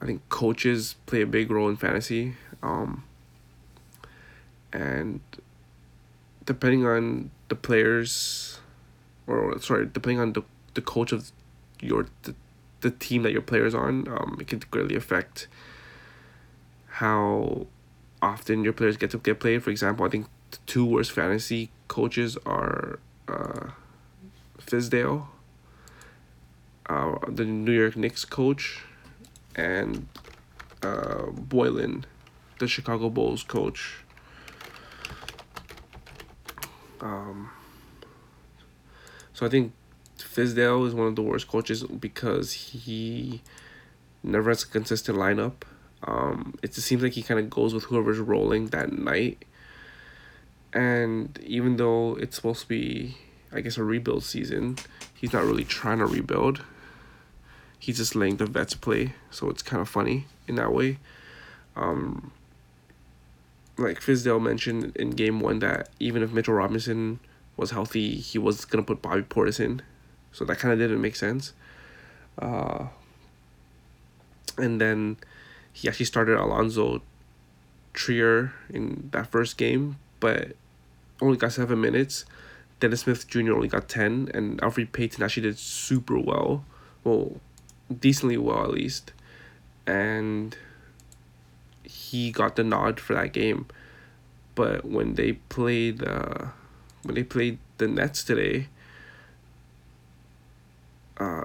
I 0.00 0.06
think 0.06 0.28
coaches 0.28 0.96
play 1.06 1.22
a 1.22 1.26
big 1.26 1.50
role 1.50 1.68
in 1.68 1.76
fantasy. 1.76 2.34
Um, 2.62 3.04
and 4.72 5.20
depending 6.44 6.86
on 6.86 7.30
the 7.48 7.54
players, 7.54 8.60
or 9.26 9.58
sorry, 9.60 9.86
depending 9.86 10.20
on 10.20 10.32
the, 10.32 10.42
the 10.74 10.80
coach 10.80 11.12
of 11.12 11.30
your 11.80 12.06
the, 12.22 12.34
the 12.82 12.90
team 12.90 13.22
that 13.22 13.32
your 13.32 13.42
player's 13.42 13.74
on, 13.74 14.06
um, 14.08 14.36
it 14.40 14.46
can 14.46 14.60
greatly 14.70 14.96
affect 14.96 15.48
how 16.86 17.66
often 18.20 18.62
your 18.62 18.72
players 18.72 18.96
get 18.96 19.10
to 19.10 19.18
get 19.18 19.40
played. 19.40 19.62
For 19.62 19.70
example, 19.70 20.04
I 20.04 20.08
think 20.10 20.26
the 20.50 20.58
two 20.66 20.84
worst 20.84 21.12
fantasy 21.12 21.70
coaches 21.88 22.36
are 22.44 22.98
uh, 23.28 23.70
Fizdale, 24.58 25.26
uh, 26.88 27.14
the 27.28 27.44
New 27.44 27.72
York 27.72 27.96
Knicks 27.96 28.24
coach, 28.24 28.82
and 29.56 30.06
uh, 30.82 31.26
Boylen, 31.32 32.04
the 32.58 32.68
Chicago 32.68 33.08
Bulls 33.08 33.42
coach. 33.42 33.98
Um, 37.00 37.50
so 39.32 39.46
I 39.46 39.48
think 39.48 39.72
Fizdale 40.18 40.86
is 40.86 40.94
one 40.94 41.08
of 41.08 41.16
the 41.16 41.22
worst 41.22 41.48
coaches 41.48 41.82
because 41.82 42.52
he 42.52 43.42
never 44.22 44.50
has 44.50 44.62
a 44.62 44.66
consistent 44.66 45.18
lineup. 45.18 45.62
Um, 46.04 46.54
it 46.62 46.72
just 46.72 46.86
seems 46.86 47.02
like 47.02 47.12
he 47.12 47.22
kind 47.22 47.38
of 47.38 47.50
goes 47.50 47.74
with 47.74 47.84
whoever's 47.84 48.18
rolling 48.18 48.68
that 48.68 48.92
night. 48.92 49.44
And 50.72 51.38
even 51.42 51.76
though 51.76 52.16
it's 52.16 52.36
supposed 52.36 52.62
to 52.62 52.68
be, 52.68 53.16
I 53.52 53.60
guess, 53.60 53.76
a 53.76 53.84
rebuild 53.84 54.24
season, 54.24 54.78
he's 55.14 55.32
not 55.32 55.44
really 55.44 55.64
trying 55.64 55.98
to 55.98 56.06
rebuild. 56.06 56.62
He's 57.78 57.98
just 57.98 58.14
letting 58.14 58.36
the 58.36 58.46
vets 58.46 58.74
play, 58.74 59.14
so 59.30 59.50
it's 59.50 59.62
kind 59.62 59.80
of 59.80 59.88
funny 59.88 60.26
in 60.46 60.54
that 60.54 60.72
way. 60.72 60.98
Um, 61.76 62.32
like 63.76 64.00
Fizdale 64.00 64.40
mentioned 64.40 64.96
in 64.96 65.10
game 65.10 65.40
one 65.40 65.58
that 65.60 65.88
even 65.98 66.22
if 66.22 66.32
Mitchell 66.32 66.54
Robinson 66.54 67.18
was 67.56 67.70
healthy, 67.72 68.16
he 68.16 68.38
was 68.38 68.64
gonna 68.64 68.84
put 68.84 69.02
Bobby 69.02 69.22
Portis 69.22 69.58
in 69.58 69.82
so 70.32 70.44
that 70.44 70.58
kind 70.58 70.72
of 70.72 70.78
didn't 70.78 71.00
make 71.00 71.16
sense. 71.16 71.52
Uh, 72.38 72.86
and 74.58 74.80
then 74.80 75.16
he 75.72 75.88
actually 75.88 76.06
started 76.06 76.38
Alonzo 76.38 77.02
Trier 77.92 78.52
in 78.70 79.08
that 79.12 79.28
first 79.28 79.56
game, 79.56 79.96
but 80.20 80.52
only 81.20 81.36
got 81.36 81.52
seven 81.52 81.80
minutes. 81.80 82.24
Dennis 82.80 83.02
Smith 83.02 83.28
Jr. 83.28 83.52
only 83.52 83.68
got 83.68 83.88
10, 83.88 84.30
and 84.34 84.60
Elfrid 84.60 84.92
Payton 84.92 85.22
actually 85.22 85.44
did 85.44 85.58
super 85.58 86.18
well. 86.18 86.64
Well, 87.04 87.40
decently 88.00 88.36
well 88.36 88.64
at 88.64 88.70
least. 88.70 89.12
And 89.86 90.56
he 91.84 92.32
got 92.32 92.56
the 92.56 92.64
nod 92.64 92.98
for 92.98 93.14
that 93.14 93.32
game. 93.32 93.66
But 94.54 94.84
when 94.84 95.14
they 95.14 95.34
played 95.34 96.06
uh, 96.06 96.48
when 97.04 97.14
they 97.14 97.22
played 97.22 97.58
the 97.78 97.88
Nets 97.88 98.22
today, 98.22 98.68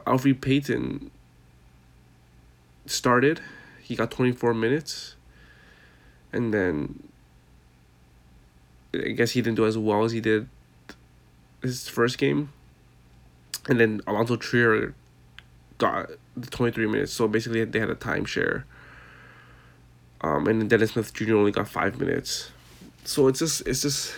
Elfrid 0.08 0.42
Payton 0.42 1.12
started. 2.86 3.42
He 3.82 3.96
got 3.96 4.12
24 4.12 4.54
minutes. 4.54 5.16
And 6.34 6.54
then 6.54 7.08
I 8.94 9.10
guess 9.10 9.32
he 9.32 9.42
didn't 9.42 9.58
do 9.58 9.66
as 9.66 9.78
well 9.78 10.04
as 10.04 10.12
he 10.12 10.22
did 10.22 10.48
his 11.62 11.88
first 11.88 12.18
game. 12.18 12.50
And 13.70 13.80
then 13.80 14.02
Alonzo 14.08 14.36
Trier 14.38 14.94
got 15.78 16.10
the 16.36 16.48
23 16.48 16.88
minutes. 16.88 17.14
So 17.14 17.28
basically, 17.28 17.64
they 17.66 17.80
had 17.80 17.90
a 17.90 17.96
timeshare. 17.96 18.64
Um, 20.22 20.48
and 20.48 20.62
then 20.62 20.68
Dennis 20.68 20.92
Smith 20.92 21.14
Jr. 21.14 21.36
only 21.36 21.52
got 21.52 21.68
five 21.68 22.00
minutes. 22.00 22.52
So 23.04 23.28
it's 23.28 23.40
just, 23.40 23.68
it's 23.68 23.82
just, 23.82 24.14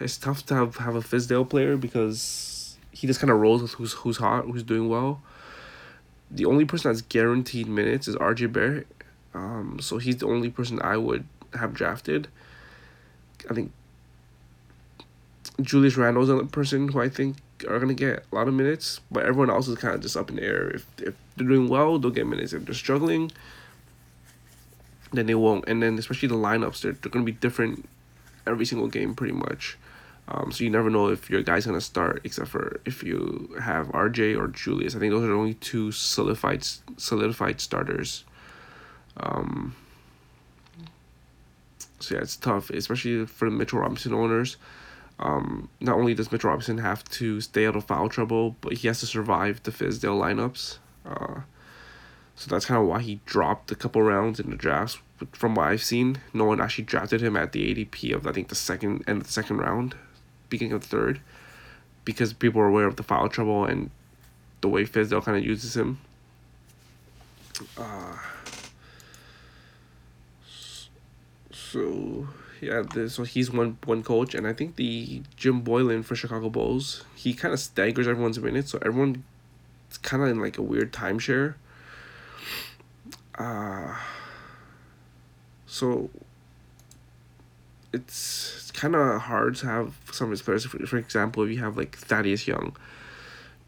it's 0.00 0.16
tough 0.16 0.44
to 0.46 0.54
have 0.54 0.76
have 0.76 0.96
a 0.96 1.00
Fizdale 1.00 1.48
player 1.48 1.76
because 1.76 2.76
he 2.90 3.06
just 3.06 3.20
kind 3.20 3.30
of 3.30 3.38
rolls 3.38 3.62
with 3.62 3.72
who's 3.72 3.92
who's 3.92 4.16
hot, 4.16 4.44
who's 4.44 4.62
doing 4.62 4.88
well. 4.88 5.22
The 6.30 6.44
only 6.46 6.64
person 6.64 6.90
that's 6.90 7.02
guaranteed 7.02 7.68
minutes 7.68 8.08
is 8.08 8.16
RJ 8.16 8.52
Barrett, 8.52 8.86
um, 9.34 9.78
so 9.80 9.98
he's 9.98 10.16
the 10.16 10.26
only 10.26 10.50
person 10.50 10.80
I 10.82 10.96
would 10.96 11.24
have 11.54 11.74
drafted. 11.74 12.28
I 13.48 13.54
think 13.54 13.72
Julius 15.60 15.96
Randle's 15.96 16.28
the 16.28 16.44
person 16.46 16.88
who 16.88 17.00
I 17.00 17.08
think 17.08 17.36
are 17.68 17.78
gonna 17.78 17.94
get 17.94 18.24
a 18.30 18.34
lot 18.34 18.48
of 18.48 18.54
minutes, 18.54 19.00
but 19.10 19.24
everyone 19.24 19.50
else 19.50 19.68
is 19.68 19.78
kind 19.78 19.94
of 19.94 20.00
just 20.00 20.16
up 20.16 20.30
in 20.30 20.36
the 20.36 20.42
air. 20.42 20.70
If 20.70 20.86
if 20.98 21.14
they're 21.36 21.46
doing 21.46 21.68
well, 21.68 21.98
they'll 21.98 22.10
get 22.10 22.26
minutes. 22.26 22.52
If 22.52 22.64
they're 22.64 22.74
struggling, 22.74 23.30
then 25.12 25.26
they 25.26 25.34
won't. 25.34 25.68
And 25.68 25.82
then 25.82 25.98
especially 25.98 26.28
the 26.28 26.34
lineups, 26.34 26.80
they're 26.80 26.92
they're 26.92 27.10
gonna 27.10 27.24
be 27.24 27.32
different 27.32 27.88
every 28.46 28.64
single 28.64 28.88
game 28.88 29.14
pretty 29.14 29.34
much. 29.34 29.76
Um, 30.26 30.52
so 30.52 30.64
you 30.64 30.70
never 30.70 30.88
know 30.88 31.08
if 31.08 31.28
your 31.28 31.42
guy's 31.42 31.66
gonna 31.66 31.80
start, 31.80 32.22
except 32.24 32.48
for 32.48 32.80
if 32.84 33.02
you 33.02 33.54
have 33.60 33.88
RJ 33.88 34.38
or 34.38 34.48
Julius. 34.48 34.96
I 34.96 34.98
think 34.98 35.12
those 35.12 35.24
are 35.24 35.28
the 35.28 35.34
only 35.34 35.54
two 35.54 35.92
solidified 35.92 36.66
solidified 36.96 37.60
starters. 37.60 38.24
Um, 39.18 39.74
so 42.00 42.14
yeah, 42.14 42.22
it's 42.22 42.36
tough, 42.36 42.70
especially 42.70 43.26
for 43.26 43.48
the 43.48 43.56
Mitchell 43.56 43.80
Robinson 43.80 44.14
owners. 44.14 44.56
Um, 45.18 45.68
not 45.80 45.96
only 45.96 46.14
does 46.14 46.32
Mitchell 46.32 46.50
Robinson 46.50 46.78
have 46.78 47.04
to 47.10 47.40
stay 47.40 47.66
out 47.66 47.76
of 47.76 47.84
foul 47.84 48.08
trouble, 48.08 48.56
but 48.60 48.74
he 48.74 48.88
has 48.88 49.00
to 49.00 49.06
survive 49.06 49.62
the 49.62 49.70
Fizdale 49.70 50.20
lineups. 50.20 50.78
Uh, 51.06 51.42
so 52.34 52.50
that's 52.50 52.66
kind 52.66 52.80
of 52.80 52.88
why 52.88 53.00
he 53.00 53.20
dropped 53.26 53.70
a 53.70 53.76
couple 53.76 54.02
rounds 54.02 54.40
in 54.40 54.50
the 54.50 54.56
drafts. 54.56 54.98
But 55.18 55.36
from 55.36 55.54
what 55.54 55.68
I've 55.68 55.84
seen, 55.84 56.18
no 56.32 56.44
one 56.44 56.60
actually 56.60 56.84
drafted 56.84 57.20
him 57.20 57.36
at 57.36 57.52
the 57.52 57.74
ADP 57.74 58.12
of 58.12 58.26
I 58.26 58.32
think 58.32 58.48
the 58.48 58.54
second 58.54 59.04
and 59.06 59.22
the 59.22 59.30
second 59.30 59.58
round, 59.58 59.94
beginning 60.54 60.76
of 60.78 60.82
the 60.84 60.92
third, 60.96 61.20
because 62.04 62.32
people 62.32 62.60
are 62.60 62.70
aware 62.72 62.86
of 62.86 62.96
the 62.96 63.02
foul 63.02 63.28
trouble 63.28 63.64
and 63.70 63.90
the 64.60 64.68
way 64.68 64.84
Fizdale 64.84 65.24
kind 65.24 65.36
of 65.36 65.44
uses 65.44 65.76
him. 65.76 65.98
Uh, 67.76 68.16
so 71.52 72.28
yeah, 72.60 72.82
so 73.08 73.24
he's 73.24 73.50
one 73.50 73.76
one 73.84 74.02
coach, 74.02 74.34
and 74.34 74.46
I 74.46 74.52
think 74.52 74.76
the 74.76 75.22
Jim 75.36 75.60
Boylan 75.60 76.02
for 76.02 76.16
Chicago 76.16 76.48
Bulls, 76.48 77.04
he 77.14 77.34
kind 77.34 77.52
of 77.52 77.60
staggers 77.60 78.08
everyone's 78.08 78.38
minutes, 78.38 78.70
so 78.70 78.78
everyone's 78.78 79.22
kind 80.02 80.22
of 80.22 80.28
in 80.30 80.40
like 80.40 80.56
a 80.58 80.62
weird 80.62 80.92
timeshare. 80.92 81.54
Uh, 83.36 83.98
so 85.66 86.08
it's, 87.92 88.56
it's 88.56 88.63
kind 88.74 88.94
of 88.94 89.22
hard 89.22 89.56
to 89.56 89.66
have 89.66 89.94
some 90.12 90.26
of 90.26 90.32
his 90.32 90.42
players. 90.42 90.66
For, 90.66 90.84
for 90.86 90.98
example, 90.98 91.42
if 91.44 91.50
you 91.50 91.58
have 91.58 91.76
like 91.76 91.96
Thaddeus 91.96 92.46
Young, 92.46 92.76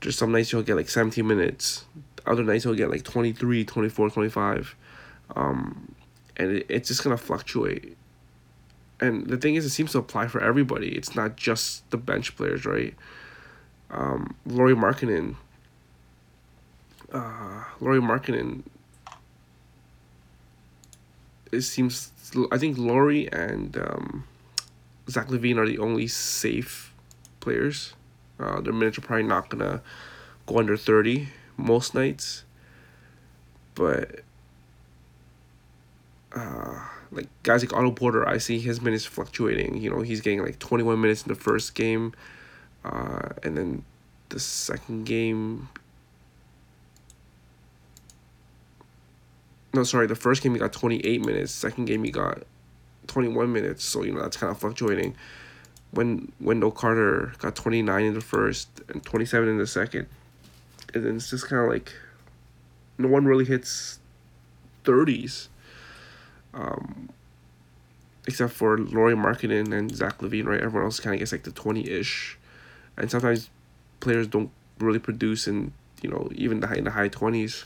just 0.00 0.18
some 0.18 0.32
nights 0.32 0.50
he'll 0.50 0.62
get 0.62 0.76
like 0.76 0.88
17 0.88 1.26
minutes, 1.26 1.86
other 2.26 2.42
nights 2.42 2.64
he'll 2.64 2.74
get 2.74 2.90
like 2.90 3.04
23, 3.04 3.64
24, 3.64 4.10
25. 4.10 4.76
Um, 5.34 5.94
and 6.36 6.52
it, 6.52 6.66
it's 6.68 6.88
just 6.88 7.02
going 7.02 7.16
to 7.16 7.22
fluctuate 7.22 7.96
and 9.00 9.26
the 9.26 9.36
thing 9.36 9.56
is, 9.56 9.64
it 9.64 9.70
seems 9.70 9.92
to 9.92 9.98
apply 9.98 10.28
for 10.28 10.42
everybody. 10.42 10.88
It's 10.88 11.14
not 11.14 11.36
just 11.36 11.88
the 11.90 11.98
bench 11.98 12.36
players, 12.36 12.64
right? 12.64 12.94
Um, 13.90 14.34
Lauri 14.46 14.74
Markkanen. 14.74 15.36
Uh, 17.12 17.64
Lauri 17.80 18.00
Markkanen. 18.00 18.62
It 21.52 21.60
seems 21.62 22.10
I 22.50 22.58
think 22.58 22.76
Lauri 22.76 23.30
and 23.32 23.76
um, 23.76 24.24
Zach 25.08 25.28
LaVine 25.28 25.58
are 25.58 25.66
the 25.66 25.78
only 25.78 26.06
safe 26.06 26.94
players. 27.40 27.94
Uh, 28.38 28.60
their 28.60 28.72
minutes 28.72 28.98
are 28.98 29.02
probably 29.02 29.24
not 29.24 29.48
gonna 29.48 29.82
go 30.46 30.58
under 30.58 30.76
thirty 30.76 31.28
most 31.56 31.94
nights, 31.94 32.44
but. 33.74 34.20
Uh, 36.34 36.80
like 37.10 37.28
guys 37.42 37.62
like 37.62 37.72
Otto 37.72 37.90
Porter, 37.92 38.28
I 38.28 38.38
see 38.38 38.58
his 38.58 38.80
minutes 38.80 39.04
fluctuating. 39.04 39.80
You 39.80 39.90
know, 39.90 40.02
he's 40.02 40.20
getting 40.20 40.42
like 40.42 40.58
21 40.58 41.00
minutes 41.00 41.22
in 41.22 41.28
the 41.28 41.34
first 41.34 41.74
game, 41.74 42.12
uh, 42.84 43.30
and 43.42 43.56
then 43.56 43.84
the 44.28 44.40
second 44.40 45.04
game. 45.04 45.68
No, 49.74 49.82
sorry, 49.84 50.06
the 50.06 50.14
first 50.14 50.42
game 50.42 50.52
he 50.52 50.58
got 50.58 50.72
28 50.72 51.24
minutes. 51.24 51.52
Second 51.52 51.84
game 51.84 52.02
he 52.04 52.10
got 52.10 52.42
21 53.06 53.52
minutes. 53.52 53.84
So, 53.84 54.02
you 54.02 54.12
know, 54.12 54.22
that's 54.22 54.36
kind 54.36 54.50
of 54.50 54.58
fluctuating. 54.58 55.14
When 55.92 56.32
Wendell 56.40 56.72
Carter 56.72 57.32
got 57.38 57.54
29 57.54 58.04
in 58.04 58.14
the 58.14 58.20
first 58.20 58.68
and 58.88 59.02
27 59.04 59.48
in 59.48 59.58
the 59.58 59.66
second. 59.66 60.06
And 60.94 61.04
then 61.04 61.16
it's 61.16 61.30
just 61.30 61.48
kind 61.48 61.62
of 61.62 61.68
like 61.68 61.92
no 62.98 63.08
one 63.08 63.24
really 63.24 63.44
hits 63.44 63.98
30s 64.84 65.48
um, 66.56 67.10
except 68.26 68.52
for 68.52 68.78
Lauri 68.78 69.14
Markkanen 69.14 69.72
and 69.72 69.94
Zach 69.94 70.18
LaVine, 70.18 70.46
right? 70.46 70.60
Everyone 70.60 70.86
else 70.86 70.98
kind 70.98 71.14
of 71.14 71.20
gets 71.20 71.32
like 71.32 71.44
the 71.44 71.52
20 71.52 71.88
ish. 71.88 72.38
And 72.96 73.10
sometimes 73.10 73.50
players 74.00 74.26
don't 74.26 74.50
really 74.78 74.98
produce 74.98 75.46
in, 75.46 75.72
you 76.02 76.10
know, 76.10 76.28
even 76.34 76.60
the 76.60 76.66
high, 76.66 76.76
in 76.76 76.84
the 76.84 76.90
high 76.90 77.08
20s. 77.08 77.64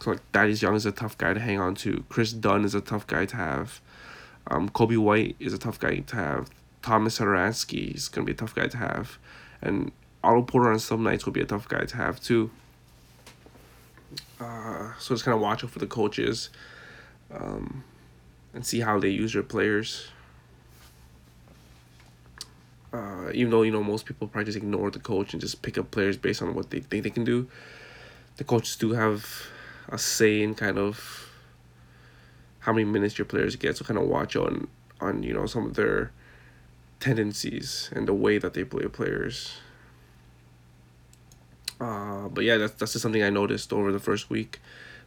So, 0.00 0.10
like, 0.10 0.20
Thaddeus 0.32 0.62
Young 0.62 0.76
is 0.76 0.86
a 0.86 0.92
tough 0.92 1.18
guy 1.18 1.34
to 1.34 1.40
hang 1.40 1.58
on 1.58 1.74
to. 1.76 2.04
Kris 2.08 2.32
Dunn 2.32 2.64
is 2.64 2.74
a 2.74 2.80
tough 2.80 3.06
guy 3.06 3.26
to 3.26 3.36
have. 3.36 3.80
Um, 4.48 4.68
Coby 4.68 4.96
White 4.96 5.36
is 5.40 5.52
a 5.52 5.58
tough 5.58 5.78
guy 5.78 5.98
to 5.98 6.16
have. 6.16 6.50
Thomas 6.82 7.18
Satoransky 7.18 7.94
is 7.94 8.08
going 8.08 8.24
to 8.24 8.32
be 8.32 8.34
a 8.34 8.38
tough 8.38 8.54
guy 8.54 8.68
to 8.68 8.76
have. 8.76 9.18
And 9.60 9.90
Otto 10.22 10.42
Porter 10.42 10.70
on 10.70 10.78
some 10.78 11.02
nights 11.02 11.26
will 11.26 11.32
be 11.32 11.40
a 11.40 11.46
tough 11.46 11.68
guy 11.68 11.84
to 11.84 11.96
have, 11.96 12.20
too. 12.20 12.50
Uh, 14.40 14.92
so 14.98 15.14
just 15.14 15.24
kind 15.24 15.34
of 15.34 15.40
watch 15.40 15.64
out 15.64 15.70
for 15.70 15.78
the 15.78 15.86
coaches. 15.86 16.50
Um, 17.32 17.82
and 18.54 18.64
see 18.64 18.80
how 18.80 18.98
they 18.98 19.10
use 19.10 19.34
their 19.34 19.42
players. 19.42 20.08
Uh, 22.92 23.30
even 23.34 23.50
though 23.50 23.62
you 23.62 23.70
know 23.70 23.82
most 23.82 24.06
people 24.06 24.26
probably 24.26 24.46
just 24.46 24.56
ignore 24.56 24.90
the 24.90 24.98
coach 24.98 25.34
and 25.34 25.40
just 25.40 25.60
pick 25.60 25.76
up 25.76 25.90
players 25.90 26.16
based 26.16 26.40
on 26.40 26.54
what 26.54 26.70
they 26.70 26.80
think 26.80 27.04
they 27.04 27.10
can 27.10 27.24
do, 27.24 27.46
the 28.38 28.44
coaches 28.44 28.76
do 28.76 28.92
have 28.92 29.28
a 29.90 29.98
say 29.98 30.42
in 30.42 30.54
kind 30.54 30.78
of 30.78 31.25
how 32.66 32.72
many 32.72 32.84
minutes 32.84 33.16
your 33.16 33.24
players 33.24 33.54
get. 33.54 33.76
So 33.76 33.84
kind 33.84 33.98
of 33.98 34.08
watch 34.08 34.34
on 34.34 34.66
on 35.00 35.22
you 35.22 35.32
know 35.32 35.46
some 35.46 35.64
of 35.64 35.74
their 35.74 36.10
tendencies 36.98 37.90
and 37.94 38.08
the 38.08 38.12
way 38.12 38.38
that 38.38 38.54
they 38.54 38.64
play 38.64 38.86
players. 38.88 39.58
Uh, 41.80 42.26
but 42.28 42.44
yeah, 42.44 42.56
that's 42.56 42.74
that's 42.74 42.92
just 42.92 43.02
something 43.02 43.22
I 43.22 43.30
noticed 43.30 43.72
over 43.72 43.92
the 43.92 44.00
first 44.00 44.28
week. 44.28 44.60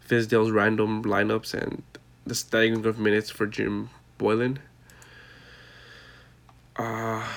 Fizdale's 0.07 0.51
random 0.51 1.03
lineups 1.03 1.53
and 1.53 1.83
the 2.25 2.33
staggering 2.33 2.85
of 2.85 2.97
minutes 2.97 3.29
for 3.29 3.45
Jim 3.45 3.89
Boylan. 4.17 4.59
Uh, 6.77 7.27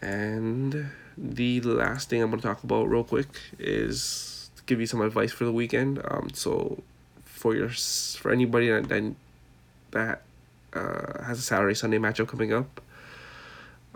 and 0.00 0.90
the 1.16 1.60
last 1.62 2.08
thing 2.08 2.22
I'm 2.22 2.30
going 2.30 2.40
to 2.40 2.46
talk 2.46 2.62
about 2.62 2.88
real 2.88 3.02
quick 3.02 3.28
is 3.58 4.50
give 4.66 4.78
you 4.78 4.86
some 4.86 5.00
advice 5.00 5.32
for 5.32 5.44
the 5.44 5.52
weekend. 5.52 6.00
Um, 6.08 6.30
so 6.32 6.84
for 7.38 7.54
your 7.54 7.68
for 7.68 8.32
anybody 8.32 8.68
that 8.68 8.88
that, 8.88 9.14
that 9.92 10.22
uh, 10.72 11.22
has 11.22 11.38
a 11.38 11.42
Saturday 11.42 11.74
Sunday 11.74 11.98
matchup 11.98 12.26
coming 12.26 12.52
up, 12.52 12.80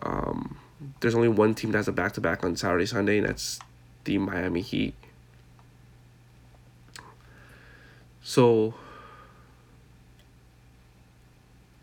um, 0.02 0.58
there's 1.00 1.14
only 1.14 1.28
one 1.28 1.54
team 1.54 1.72
that 1.72 1.78
has 1.78 1.88
a 1.88 1.92
back 1.92 2.12
to 2.12 2.20
back 2.20 2.44
on 2.44 2.56
Saturday 2.56 2.86
Sunday, 2.86 3.18
and 3.18 3.28
that's 3.28 3.58
the 4.04 4.18
Miami 4.18 4.60
Heat. 4.60 4.94
So 8.22 8.74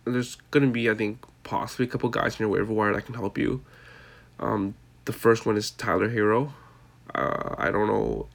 there's 0.05 0.35
gonna 0.51 0.67
be 0.67 0.89
I 0.89 0.95
think 0.95 1.19
possibly 1.43 1.85
a 1.85 1.89
couple 1.89 2.09
guys 2.09 2.39
in 2.39 2.45
your 2.45 2.49
waiver 2.49 2.73
wire 2.73 2.93
that 2.93 3.05
can 3.05 3.15
help 3.15 3.37
you. 3.37 3.61
Um, 4.39 4.75
the 5.03 5.11
first 5.11 5.45
one 5.45 5.57
is 5.57 5.71
Tyler 5.71 6.09
Herro. 6.09 6.53
Uh, 7.13 7.55
I 7.57 7.69
don't 7.69 7.87
know. 7.87 8.27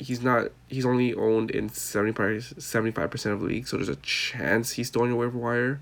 He's 0.00 0.22
not. 0.22 0.50
He's 0.68 0.86
only 0.86 1.12
owned 1.14 1.50
in 1.50 1.68
75 1.68 3.10
percent 3.10 3.34
of 3.34 3.40
the 3.40 3.46
league, 3.46 3.68
so 3.68 3.76
there's 3.76 3.90
a 3.90 3.96
chance 3.96 4.72
he's 4.72 4.88
still 4.88 5.02
on 5.02 5.08
your 5.08 5.18
waiver 5.18 5.36
wire. 5.36 5.80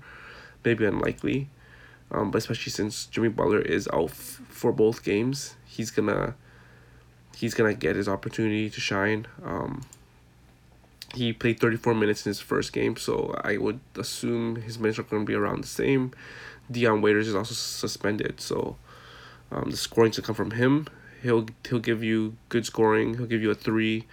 Maybe 0.65 0.83
unlikely, 0.85 1.47
um, 2.11 2.29
but 2.31 2.39
especially 2.39 2.71
since 2.71 3.05
Jimmy 3.05 3.29
Butler 3.29 3.61
is 3.61 3.87
out 3.93 4.09
f- 4.09 4.41
for 4.49 4.73
both 4.73 5.03
games, 5.03 5.55
he's 5.65 5.89
gonna. 5.89 6.35
He's 7.37 7.53
gonna 7.53 7.73
get 7.73 7.95
his 7.95 8.09
opportunity 8.09 8.69
to 8.69 8.81
shine. 8.81 9.25
Um, 9.45 9.83
he 11.15 11.31
played 11.31 11.59
34 11.59 11.95
minutes 11.95 12.25
in 12.25 12.31
his 12.31 12.41
first 12.41 12.73
game, 12.73 12.97
so 12.97 13.39
I 13.43 13.55
would 13.55 13.79
assume 13.95 14.57
his 14.57 14.77
minutes 14.77 14.99
are 14.99 15.03
to 15.03 15.25
be 15.25 15.33
around 15.33 15.63
the 15.63 15.67
same. 15.67 16.11
Dion 16.69 17.01
Waiters 17.01 17.27
is 17.27 17.35
also 17.35 17.53
suspended, 17.55 18.41
so 18.41 18.75
um, 19.51 19.71
the 19.71 19.77
scoring 19.77 20.11
to 20.11 20.21
come 20.21 20.35
from 20.35 20.51
him. 20.51 20.87
He'll 21.21 21.47
he'll 21.67 21.79
give 21.79 22.03
you 22.03 22.37
good 22.49 22.65
scoring. 22.65 23.17
He'll 23.17 23.25
give 23.27 23.41
you 23.41 23.51
a 23.51 23.55
three. 23.55 24.05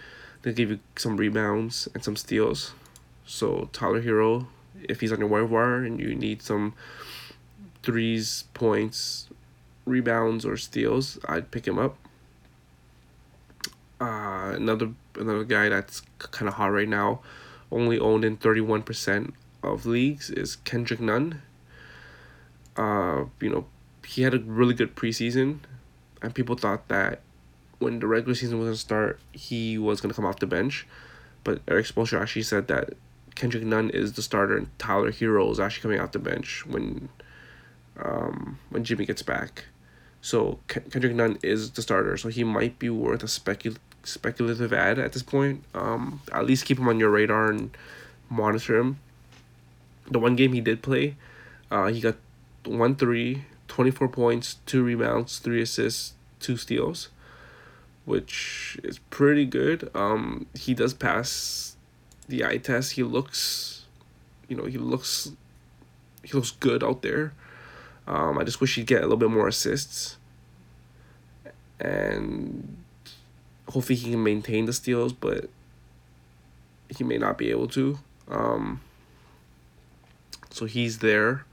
They'll 0.42 0.54
give 0.54 0.70
you 0.70 0.80
some 0.96 1.16
rebounds 1.16 1.88
and 1.94 2.02
some 2.02 2.16
steals. 2.16 2.72
So 3.24 3.68
Tyler 3.72 4.02
Herro, 4.02 4.46
if 4.88 5.00
he's 5.00 5.12
on 5.12 5.18
your 5.18 5.28
wire 5.28 5.46
wire 5.46 5.84
and 5.84 6.00
you 6.00 6.14
need 6.14 6.42
some 6.42 6.74
threes, 7.82 8.44
points, 8.54 9.28
rebounds 9.84 10.44
or 10.44 10.56
steals, 10.56 11.18
I'd 11.28 11.50
pick 11.50 11.66
him 11.66 11.78
up. 11.78 11.96
Uh, 14.00 14.52
another 14.54 14.90
another 15.14 15.44
guy 15.44 15.68
that's 15.68 16.02
kind 16.18 16.48
of 16.48 16.54
hot 16.54 16.66
right 16.72 16.88
now, 16.88 17.20
only 17.72 17.98
owned 17.98 18.24
in 18.24 18.36
thirty 18.36 18.60
one 18.60 18.82
percent 18.82 19.34
of 19.62 19.86
leagues 19.86 20.30
is 20.30 20.56
Kendrick 20.56 21.00
Nunn. 21.00 21.42
Uh, 22.76 23.24
you 23.40 23.48
know, 23.48 23.64
he 24.04 24.22
had 24.22 24.34
a 24.34 24.38
really 24.38 24.74
good 24.74 24.94
preseason, 24.94 25.60
and 26.26 26.34
people 26.34 26.56
thought 26.56 26.88
that 26.88 27.20
when 27.78 28.00
the 28.00 28.06
regular 28.08 28.34
season 28.34 28.58
was 28.58 28.66
gonna 28.66 28.76
start, 28.76 29.20
he 29.30 29.78
was 29.78 30.00
gonna 30.00 30.12
come 30.12 30.24
off 30.24 30.40
the 30.40 30.46
bench, 30.46 30.84
but 31.44 31.60
Erik 31.68 31.86
Spoelstra 31.86 32.20
actually 32.20 32.42
said 32.42 32.66
that 32.66 32.94
Kendrick 33.36 33.62
Nunn 33.62 33.90
is 33.90 34.14
the 34.14 34.22
starter 34.22 34.56
and 34.56 34.76
Tyler 34.76 35.12
Herro 35.12 35.48
is 35.52 35.60
actually 35.60 35.82
coming 35.82 36.00
off 36.00 36.10
the 36.10 36.18
bench 36.18 36.66
when, 36.66 37.10
um, 38.02 38.58
when 38.70 38.82
Jimmy 38.82 39.06
gets 39.06 39.22
back. 39.22 39.66
So 40.20 40.58
Kendrick 40.66 41.14
Nunn 41.14 41.38
is 41.44 41.70
the 41.70 41.80
starter, 41.82 42.16
so 42.16 42.28
he 42.28 42.42
might 42.42 42.76
be 42.80 42.90
worth 42.90 43.22
a 43.22 43.26
specul- 43.26 43.78
speculative 44.02 44.72
ad 44.72 44.98
at 44.98 45.12
this 45.12 45.22
point. 45.22 45.62
Um, 45.74 46.22
at 46.32 46.44
least 46.44 46.64
keep 46.64 46.80
him 46.80 46.88
on 46.88 46.98
your 46.98 47.10
radar 47.10 47.50
and 47.50 47.76
monitor 48.28 48.78
him. 48.80 48.98
The 50.10 50.18
one 50.18 50.34
game 50.34 50.54
he 50.54 50.60
did 50.60 50.82
play, 50.82 51.14
uh, 51.70 51.86
he 51.86 52.00
got 52.00 52.16
one 52.64 52.96
three, 52.96 53.44
24 53.68 54.08
points, 54.08 54.56
two 54.66 54.82
rebounds, 54.82 55.38
three 55.38 55.62
assists, 55.62 56.14
two 56.46 56.56
steals, 56.56 57.08
which 58.04 58.78
is 58.84 59.00
pretty 59.10 59.44
good. 59.44 59.90
Um, 59.94 60.46
he 60.54 60.74
does 60.74 60.94
pass 60.94 61.76
the 62.28 62.44
eye 62.44 62.58
test. 62.58 62.92
He 62.92 63.02
looks, 63.02 63.84
you 64.48 64.56
know, 64.56 64.64
he 64.64 64.78
looks, 64.78 65.32
he 66.22 66.32
looks 66.32 66.52
good 66.52 66.84
out 66.84 67.02
there. 67.02 67.32
Um, 68.06 68.38
I 68.38 68.44
just 68.44 68.60
wish 68.60 68.76
he'd 68.76 68.86
get 68.86 69.00
a 69.00 69.02
little 69.02 69.16
bit 69.16 69.30
more 69.30 69.48
assists. 69.48 70.18
And 71.80 72.76
hopefully 73.68 73.96
he 73.96 74.12
can 74.12 74.22
maintain 74.22 74.66
the 74.66 74.72
steals, 74.72 75.12
but 75.12 75.50
he 76.96 77.02
may 77.02 77.18
not 77.18 77.36
be 77.36 77.50
able 77.50 77.66
to. 77.68 77.98
Um, 78.28 78.80
so 80.50 80.66
he's 80.66 80.98
there. 80.98 81.44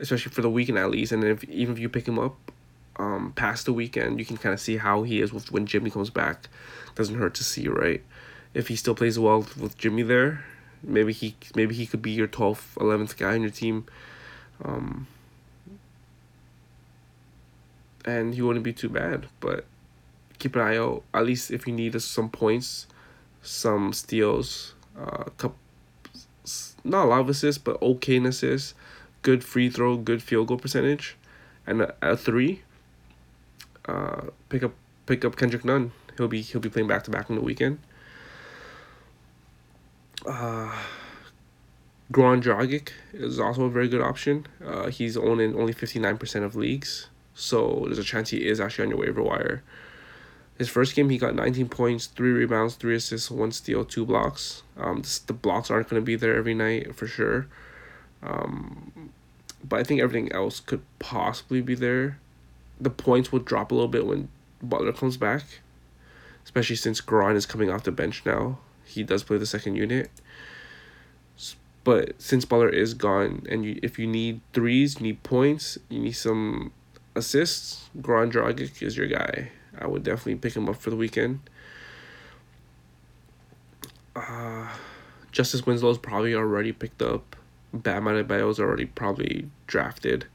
Especially 0.00 0.32
for 0.32 0.42
the 0.42 0.50
weekend 0.50 0.78
at 0.78 0.90
least, 0.90 1.12
and 1.12 1.22
if 1.22 1.44
even 1.44 1.74
if 1.74 1.80
you 1.80 1.88
pick 1.88 2.08
him 2.08 2.18
up, 2.18 2.36
um, 2.96 3.32
past 3.36 3.66
the 3.66 3.72
weekend, 3.72 4.18
you 4.18 4.24
can 4.24 4.36
kind 4.36 4.52
of 4.52 4.60
see 4.60 4.76
how 4.76 5.02
he 5.02 5.20
is 5.20 5.32
with 5.32 5.52
when 5.52 5.66
Jimmy 5.66 5.90
comes 5.90 6.10
back. 6.10 6.48
Doesn't 6.94 7.16
hurt 7.16 7.34
to 7.34 7.44
see, 7.44 7.68
right? 7.68 8.02
If 8.52 8.68
he 8.68 8.76
still 8.76 8.94
plays 8.94 9.18
well 9.18 9.46
with 9.58 9.78
Jimmy 9.78 10.02
there, 10.02 10.44
maybe 10.82 11.12
he 11.12 11.36
maybe 11.54 11.74
he 11.74 11.86
could 11.86 12.02
be 12.02 12.10
your 12.10 12.28
12th, 12.28 12.74
11th 12.76 13.16
guy 13.16 13.34
on 13.34 13.42
your 13.42 13.50
team. 13.50 13.86
Um, 14.62 15.06
and 18.04 18.34
he 18.34 18.42
wouldn't 18.42 18.64
be 18.64 18.72
too 18.72 18.88
bad, 18.88 19.26
but 19.40 19.64
keep 20.38 20.56
an 20.56 20.62
eye 20.62 20.76
out. 20.76 21.02
At 21.14 21.24
least 21.24 21.50
if 21.50 21.66
you 21.66 21.72
need 21.72 22.00
some 22.00 22.28
points, 22.28 22.86
some 23.42 23.92
steals, 23.92 24.74
uh, 24.98 25.24
couple, 25.36 25.56
not 26.84 27.04
a 27.04 27.08
lot 27.08 27.20
of 27.20 27.28
assists, 27.28 27.62
but 27.62 27.80
okay 27.80 28.16
assists, 28.18 28.74
good 29.22 29.44
free 29.44 29.70
throw, 29.70 29.96
good 29.96 30.22
field 30.22 30.48
goal 30.48 30.58
percentage, 30.58 31.16
and 31.66 31.82
a, 31.82 31.94
a 32.02 32.16
three. 32.16 32.62
Uh, 33.86 34.26
pick 34.48 34.62
up 34.62 34.72
pick 35.06 35.24
up 35.24 35.36
Kendrick 35.36 35.64
Nunn. 35.64 35.92
He'll 36.16 36.28
be 36.28 36.42
he'll 36.42 36.60
be 36.60 36.68
playing 36.68 36.88
back 36.88 37.04
to 37.04 37.10
back 37.10 37.30
on 37.30 37.36
the 37.36 37.42
weekend 37.42 37.78
uh, 40.26 40.72
Dragic 42.12 42.90
is 43.12 43.40
also 43.40 43.64
a 43.64 43.70
very 43.70 43.88
good 43.88 44.00
option. 44.00 44.46
Uh, 44.64 44.88
he's 44.88 45.16
in 45.16 45.22
only 45.22 45.74
59% 45.74 46.44
of 46.44 46.56
leagues, 46.56 47.08
so 47.34 47.82
there's 47.86 47.98
a 47.98 48.04
chance 48.04 48.30
he 48.30 48.46
is 48.46 48.60
actually 48.60 48.84
on 48.84 48.90
your 48.90 48.98
waiver 48.98 49.22
wire. 49.22 49.62
His 50.58 50.68
first 50.68 50.94
game, 50.94 51.08
he 51.08 51.16
got 51.16 51.34
19 51.34 51.70
points, 51.70 52.06
3 52.06 52.32
rebounds, 52.32 52.74
3 52.74 52.96
assists, 52.96 53.30
1 53.30 53.52
steal, 53.52 53.84
2 53.84 54.04
blocks. 54.04 54.62
Um, 54.76 55.02
the 55.26 55.32
blocks 55.32 55.70
aren't 55.70 55.88
going 55.88 56.02
to 56.02 56.04
be 56.04 56.16
there 56.16 56.36
every 56.36 56.54
night 56.54 56.94
for 56.94 57.06
sure. 57.06 57.46
Um, 58.22 59.10
but 59.66 59.80
I 59.80 59.84
think 59.84 60.00
everything 60.00 60.32
else 60.32 60.60
could 60.60 60.82
possibly 60.98 61.60
be 61.60 61.74
there. 61.74 62.18
The 62.80 62.90
points 62.90 63.30
will 63.30 63.40
drop 63.40 63.70
a 63.70 63.74
little 63.74 63.88
bit 63.88 64.06
when 64.06 64.28
Butler 64.62 64.92
comes 64.92 65.16
back, 65.16 65.42
especially 66.44 66.76
since 66.76 67.00
Goran 67.00 67.36
is 67.36 67.46
coming 67.46 67.70
off 67.70 67.84
the 67.84 67.92
bench 67.92 68.22
now 68.24 68.58
he 68.90 69.02
does 69.02 69.22
play 69.22 69.38
the 69.38 69.46
second 69.46 69.76
unit. 69.76 70.10
But 71.82 72.20
since 72.20 72.44
Butler 72.44 72.68
is 72.68 72.92
gone, 72.92 73.46
and 73.48 73.64
you 73.64 73.80
if 73.82 73.98
you 73.98 74.06
need 74.06 74.40
threes, 74.52 74.96
you 74.96 75.02
need 75.02 75.22
points, 75.22 75.78
you 75.88 75.98
need 76.00 76.12
some 76.12 76.72
assists, 77.14 77.88
Goran 77.98 78.30
Dragic 78.30 78.82
is 78.82 78.96
your 78.96 79.06
guy. 79.06 79.50
I 79.78 79.86
would 79.86 80.04
definitely 80.04 80.34
pick 80.36 80.54
him 80.54 80.68
up 80.68 80.76
for 80.76 80.90
the 80.90 80.96
weekend. 80.96 81.40
Uh, 84.14 84.68
Justice 85.32 85.64
Winslow 85.64 85.90
is 85.90 85.98
probably 85.98 86.34
already 86.34 86.72
picked 86.72 87.00
up. 87.00 87.36
Bam 87.72 88.04
Adebayo 88.04 88.50
is 88.50 88.58
already 88.58 88.86
probably 88.86 89.48
drafted. 89.66 90.26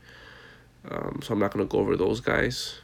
Um, 0.90 1.20
so 1.24 1.34
I'm 1.34 1.40
not 1.40 1.52
gonna 1.52 1.66
go 1.66 1.80
over 1.80 1.96
those 1.96 2.22
guys. 2.22 2.80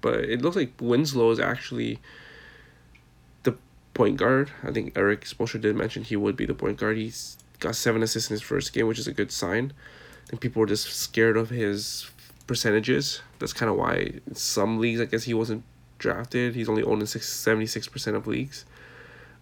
But 0.00 0.24
it 0.24 0.42
looks 0.42 0.56
like 0.56 0.72
Winslow 0.80 1.30
is 1.30 1.40
actually 1.40 2.00
the 3.44 3.56
point 3.94 4.16
guard. 4.16 4.50
I 4.62 4.72
think 4.72 4.96
Erik 4.96 5.24
Spoelstra 5.24 5.60
did 5.60 5.76
mention 5.76 6.02
he 6.02 6.16
would 6.16 6.36
be 6.36 6.44
the 6.44 6.54
point 6.54 6.78
guard. 6.78 6.96
He's 6.96 7.38
got 7.60 7.76
seven 7.76 8.02
assists 8.02 8.28
in 8.28 8.34
his 8.34 8.42
first 8.42 8.72
game, 8.72 8.86
which 8.88 8.98
is 8.98 9.06
a 9.06 9.12
good 9.12 9.30
sign. 9.30 9.72
Think 10.26 10.40
people 10.42 10.60
were 10.60 10.66
just 10.66 10.86
scared 10.86 11.36
of 11.36 11.50
his 11.50 12.10
percentages. 12.46 13.22
That's 13.38 13.52
kind 13.52 13.70
of 13.70 13.76
why 13.76 14.20
some 14.32 14.78
leagues, 14.78 15.00
I 15.00 15.04
guess 15.04 15.24
he 15.24 15.34
wasn't 15.34 15.62
drafted. 15.98 16.54
He's 16.54 16.68
only 16.68 16.82
owned 16.82 17.00
in 17.00 17.06
six, 17.06 17.28
76% 17.28 18.14
of 18.14 18.26
leagues. 18.26 18.64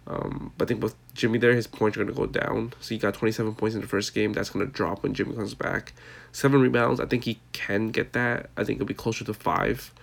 Um, 0.07 0.51
but 0.57 0.65
I 0.65 0.67
think 0.67 0.83
with 0.83 0.95
Jimmy 1.13 1.37
there, 1.37 1.53
his 1.53 1.67
points 1.67 1.97
are 1.97 2.03
going 2.03 2.13
to 2.13 2.19
go 2.19 2.25
down. 2.25 2.73
So 2.81 2.95
he 2.95 2.97
got 2.97 3.13
27 3.13 3.55
points 3.55 3.75
in 3.75 3.81
the 3.81 3.87
first 3.87 4.13
game. 4.13 4.33
That's 4.33 4.49
going 4.49 4.65
to 4.65 4.71
drop 4.71 5.03
when 5.03 5.13
Jimmy 5.13 5.35
comes 5.35 5.53
back. 5.53 5.93
Seven 6.31 6.59
rebounds. 6.61 6.99
I 6.99 7.05
think 7.05 7.25
he 7.25 7.39
can 7.53 7.91
get 7.91 8.13
that. 8.13 8.49
I 8.57 8.63
think 8.63 8.77
it'll 8.77 8.87
be 8.87 8.93
closer 8.93 9.23
to 9.25 9.33
five. 9.33 9.93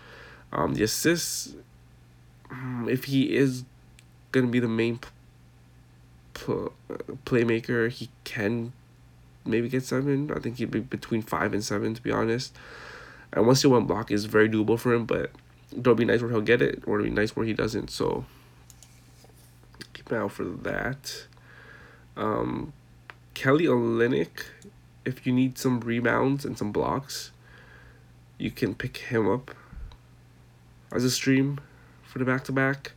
Um, 0.53 0.75
the 0.75 0.83
assists, 0.83 1.55
mm, 2.51 2.89
if 2.91 3.05
he 3.05 3.37
is 3.37 3.65
gonna 4.33 4.47
be 4.49 4.61
the 4.61 4.69
main 4.69 5.01
pl- 6.35 6.73
playmaker. 7.25 7.91
He 7.91 8.11
can 8.25 8.73
maybe 9.45 9.69
get 9.69 9.85
seven. 9.85 10.31
I 10.35 10.39
think 10.41 10.59
he'd 10.59 10.71
be 10.71 10.81
between 10.81 11.23
five 11.23 11.53
and 11.53 11.65
seven 11.65 11.95
to 11.95 12.03
be 12.03 12.11
honest. 12.11 12.57
And 13.33 13.47
once 13.47 13.63
he 13.63 13.69
one 13.69 13.85
block 13.85 14.11
is 14.11 14.25
very 14.25 14.49
doable 14.49 14.79
for 14.79 14.93
him, 14.93 15.05
but 15.05 15.31
it'll 15.77 15.95
be 15.95 16.05
nice 16.05 16.23
where 16.23 16.31
he'll 16.31 16.41
get 16.41 16.63
it, 16.63 16.83
or 16.87 16.99
it'll 16.99 17.11
be 17.11 17.15
nice 17.15 17.37
where 17.37 17.45
he 17.45 17.53
doesn't. 17.53 17.91
So 17.91 18.25
out 20.13 20.33
for 20.33 20.45
that. 20.45 21.27
Um, 22.17 22.73
Kelly 23.35 23.67
Olynyk, 23.67 24.45
if 25.05 25.27
you 25.27 25.33
need 25.33 25.59
some 25.59 25.81
rebounds 25.81 26.45
and 26.45 26.59
some 26.59 26.73
blocks, 26.73 27.31
you 28.39 28.51
can 28.51 28.75
pick 28.75 28.97
him 28.97 29.29
up 29.29 29.53
as 30.93 31.05
a 31.05 31.11
stream 31.11 31.61
for 32.03 32.19
the 32.19 32.25
back 32.25 32.45
to 32.45 32.53
back 32.53 32.93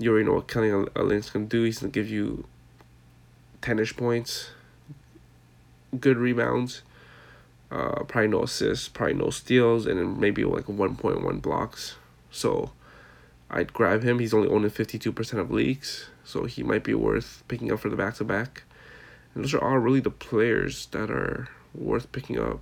you 0.00 0.10
already 0.10 0.24
know 0.24 0.32
what 0.32 0.48
Kelly 0.48 0.70
Olynyk's 0.70 1.28
gonna 1.28 1.44
do. 1.44 1.62
He's 1.62 1.80
gonna 1.80 1.92
give 1.92 2.08
you 2.08 2.46
ten-ish 3.60 3.94
points, 3.96 4.50
good 6.00 6.16
rebounds, 6.16 6.82
uh, 7.70 8.04
probably 8.04 8.28
no 8.28 8.44
assists, 8.44 8.88
probably 8.88 9.14
no 9.14 9.28
steals, 9.28 9.86
and 9.86 9.98
then 9.98 10.18
maybe 10.18 10.42
like 10.44 10.68
one 10.68 10.96
point 10.96 11.22
one 11.22 11.38
blocks. 11.38 11.96
So 12.30 12.72
I'd 13.50 13.72
grab 13.72 14.02
him. 14.02 14.18
He's 14.18 14.34
only 14.34 14.48
owning 14.48 14.70
fifty 14.70 14.98
two 14.98 15.12
percent 15.12 15.40
of 15.40 15.50
leagues, 15.50 16.08
so 16.24 16.44
he 16.44 16.62
might 16.62 16.84
be 16.84 16.94
worth 16.94 17.42
picking 17.48 17.72
up 17.72 17.80
for 17.80 17.88
the 17.88 17.96
back 17.96 18.14
to 18.16 18.24
back. 18.24 18.62
And 19.34 19.44
those 19.44 19.54
are 19.54 19.62
all 19.62 19.78
really 19.78 20.00
the 20.00 20.10
players 20.10 20.86
that 20.86 21.10
are 21.10 21.48
worth 21.74 22.10
picking 22.12 22.38
up 22.38 22.60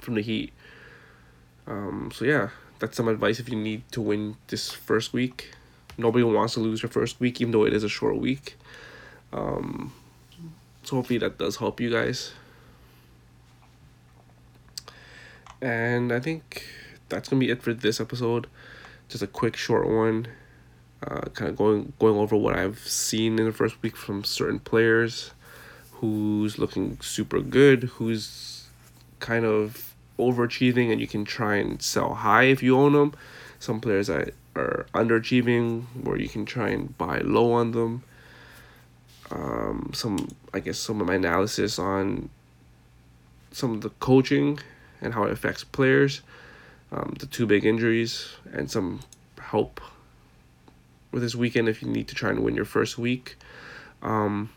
from 0.00 0.14
the 0.14 0.22
Heat. 0.22 0.52
Um, 1.66 2.10
so 2.14 2.24
yeah, 2.24 2.50
that's 2.78 2.96
some 2.96 3.08
advice 3.08 3.38
if 3.38 3.48
you 3.48 3.56
need 3.56 3.82
to 3.92 4.00
win 4.00 4.36
this 4.48 4.70
first 4.70 5.12
week 5.12 5.52
nobody 6.00 6.24
wants 6.24 6.54
to 6.54 6.60
lose 6.60 6.82
your 6.82 6.90
first 6.90 7.20
week, 7.20 7.40
even 7.40 7.52
though 7.52 7.64
it 7.64 7.72
is 7.72 7.84
a 7.84 7.88
short 7.88 8.16
week. 8.16 8.56
Um, 9.32 9.92
so 10.82 10.96
hopefully 10.96 11.18
that 11.18 11.38
does 11.38 11.56
help 11.56 11.80
you 11.80 11.90
guys. 11.90 12.32
And 15.60 16.12
I 16.12 16.20
think 16.20 16.66
that's 17.08 17.28
gonna 17.28 17.40
be 17.40 17.50
it 17.50 17.62
for 17.62 17.74
this 17.74 18.00
episode. 18.00 18.46
Just 19.10 19.22
a 19.22 19.26
quick, 19.26 19.56
short 19.56 19.86
one. 19.88 20.28
Uh, 21.06 21.22
kind 21.34 21.50
of 21.50 21.56
going 21.56 21.92
going 21.98 22.16
over 22.16 22.36
what 22.36 22.56
I've 22.56 22.78
seen 22.78 23.38
in 23.38 23.44
the 23.46 23.52
first 23.52 23.82
week 23.82 23.96
from 23.96 24.22
certain 24.24 24.60
players, 24.60 25.32
who's 25.94 26.58
looking 26.58 26.98
super 27.00 27.40
good, 27.40 27.84
who's 27.84 28.68
kind 29.18 29.44
of 29.44 29.94
overachieving, 30.18 30.92
and 30.92 31.00
you 31.00 31.06
can 31.06 31.24
try 31.24 31.56
and 31.56 31.82
sell 31.82 32.14
high 32.14 32.44
if 32.44 32.62
you 32.62 32.78
own 32.78 32.92
them. 32.92 33.12
Some 33.58 33.80
players 33.80 34.08
I 34.08 34.30
are 34.56 34.86
underachieving 34.94 35.84
where 36.04 36.18
you 36.18 36.28
can 36.28 36.44
try 36.44 36.68
and 36.70 36.96
buy 36.98 37.18
low 37.20 37.52
on 37.52 37.72
them. 37.72 38.02
um, 39.30 39.90
some 39.94 40.28
I 40.52 40.60
guess 40.60 40.78
some 40.78 41.00
of 41.00 41.06
my 41.06 41.14
analysis 41.14 41.78
on 41.78 42.28
some 43.52 43.72
of 43.72 43.80
the 43.80 43.90
coaching 43.90 44.58
and 45.00 45.14
how 45.14 45.24
it 45.24 45.32
affects 45.32 45.64
players, 45.64 46.20
um, 46.92 47.14
the 47.18 47.26
two 47.26 47.46
big 47.46 47.64
injuries, 47.64 48.28
and 48.52 48.70
some 48.70 49.00
help 49.40 49.80
with 51.12 51.22
this 51.22 51.34
weekend 51.34 51.68
if 51.68 51.82
you 51.82 51.88
need 51.88 52.08
to 52.08 52.14
try 52.14 52.30
and 52.30 52.40
win 52.40 52.54
your 52.54 52.64
first 52.64 52.98
week. 52.98 53.36
Um, 54.02 54.50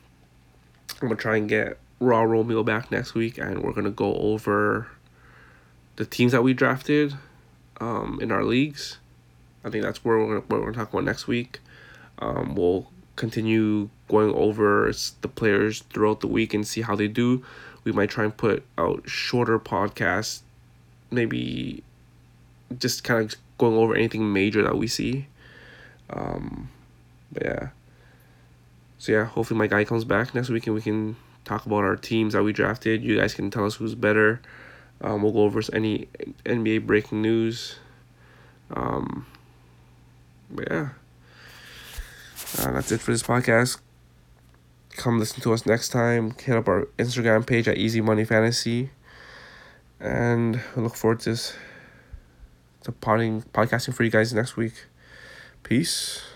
I'm 1.02 1.08
gonna 1.08 1.16
try 1.16 1.38
and 1.38 1.50
get 1.50 1.78
Raw 2.00 2.22
Romeo 2.22 2.64
back 2.64 2.92
next 2.92 3.14
week, 3.14 3.38
and 3.38 3.64
we're 3.64 3.74
gonna 3.74 3.92
go 3.92 4.16
over 4.16 4.88
the 5.96 6.06
teams 6.06 6.32
that 6.32 6.44
we 6.44 6.54
drafted 6.54 7.16
um, 7.80 8.20
in 8.22 8.32
our 8.32 8.44
leagues. 8.44 8.98
I 9.64 9.70
think 9.70 9.84
that's 9.84 10.04
where 10.04 10.18
we're 10.18 10.28
gonna, 10.28 10.40
what 10.42 10.60
we're 10.60 10.72
gonna 10.72 10.78
talk 10.78 10.94
about 10.94 11.04
next 11.04 11.28
week. 11.28 11.60
Um, 12.20 12.56
we'll 12.56 12.90
continue 13.16 13.90
going 14.08 14.34
over 14.34 14.92
the 15.22 15.28
players 15.28 15.82
throughout 15.92 16.22
the 16.22 16.28
week 16.28 16.54
and 16.54 16.68
see 16.68 16.82
how 16.82 16.96
they 16.96 17.08
do. 17.08 17.44
We 17.84 17.92
might 17.92 18.10
try 18.10 18.24
and 18.24 18.36
put 18.36 18.64
out 18.78 19.10
shorter 19.10 19.60
podcasts, 19.60 20.42
maybe 21.12 21.84
just 22.80 23.04
kind 23.04 23.22
of 23.24 23.40
going 23.58 23.76
over 23.76 23.96
anything 23.96 24.34
major 24.34 24.64
that 24.64 24.78
we 24.78 24.88
see. 24.88 25.28
Um, 26.10 26.70
but 27.32 27.44
yeah. 27.44 27.70
So 28.98 29.12
yeah, 29.12 29.26
hopefully 29.26 29.58
my 29.58 29.68
guy 29.68 29.84
comes 29.84 30.06
back 30.06 30.34
next 30.34 30.50
week 30.50 30.68
and 30.68 30.76
we 30.76 30.82
can 30.82 31.16
talk 31.46 31.66
about 31.66 31.84
our 31.84 31.96
teams 31.96 32.34
that 32.34 32.44
we 32.44 32.54
drafted. 32.54 33.04
You 33.04 33.18
guys 33.18 33.34
can 33.34 33.52
tell 33.52 33.66
us 33.66 33.76
who's 33.76 33.96
better. 33.96 34.42
Um, 35.02 35.22
we'll 35.22 35.34
go 35.34 35.42
over 35.42 35.62
any 35.74 36.08
NBA 36.46 36.86
breaking 36.86 37.22
news. 37.22 37.76
Um, 38.72 39.26
but 40.50 40.68
yeah. 40.70 40.90
Uh, 42.60 42.72
that's 42.72 42.92
it 42.92 43.02
for 43.02 43.12
this 43.12 43.24
podcast. 43.24 43.80
Come 44.96 45.20
listen 45.20 45.42
to 45.42 45.54
us 45.54 45.66
next 45.66 45.90
time. 45.90 46.36
Hit 46.40 46.56
up 46.56 46.68
our 46.68 46.88
Instagram 47.00 47.46
page 47.46 47.68
at 47.68 47.78
Easy 47.78 48.00
Money 48.00 48.26
Fantasy. 48.26 48.92
And 50.00 50.62
I 50.76 50.80
look 50.80 50.96
forward 50.96 51.22
to, 51.22 51.32
to 52.84 52.92
podcasting 52.92 53.94
for 53.94 54.04
you 54.04 54.12
guys 54.12 54.34
next 54.34 54.58
week. 54.58 54.86
Peace. 55.64 56.33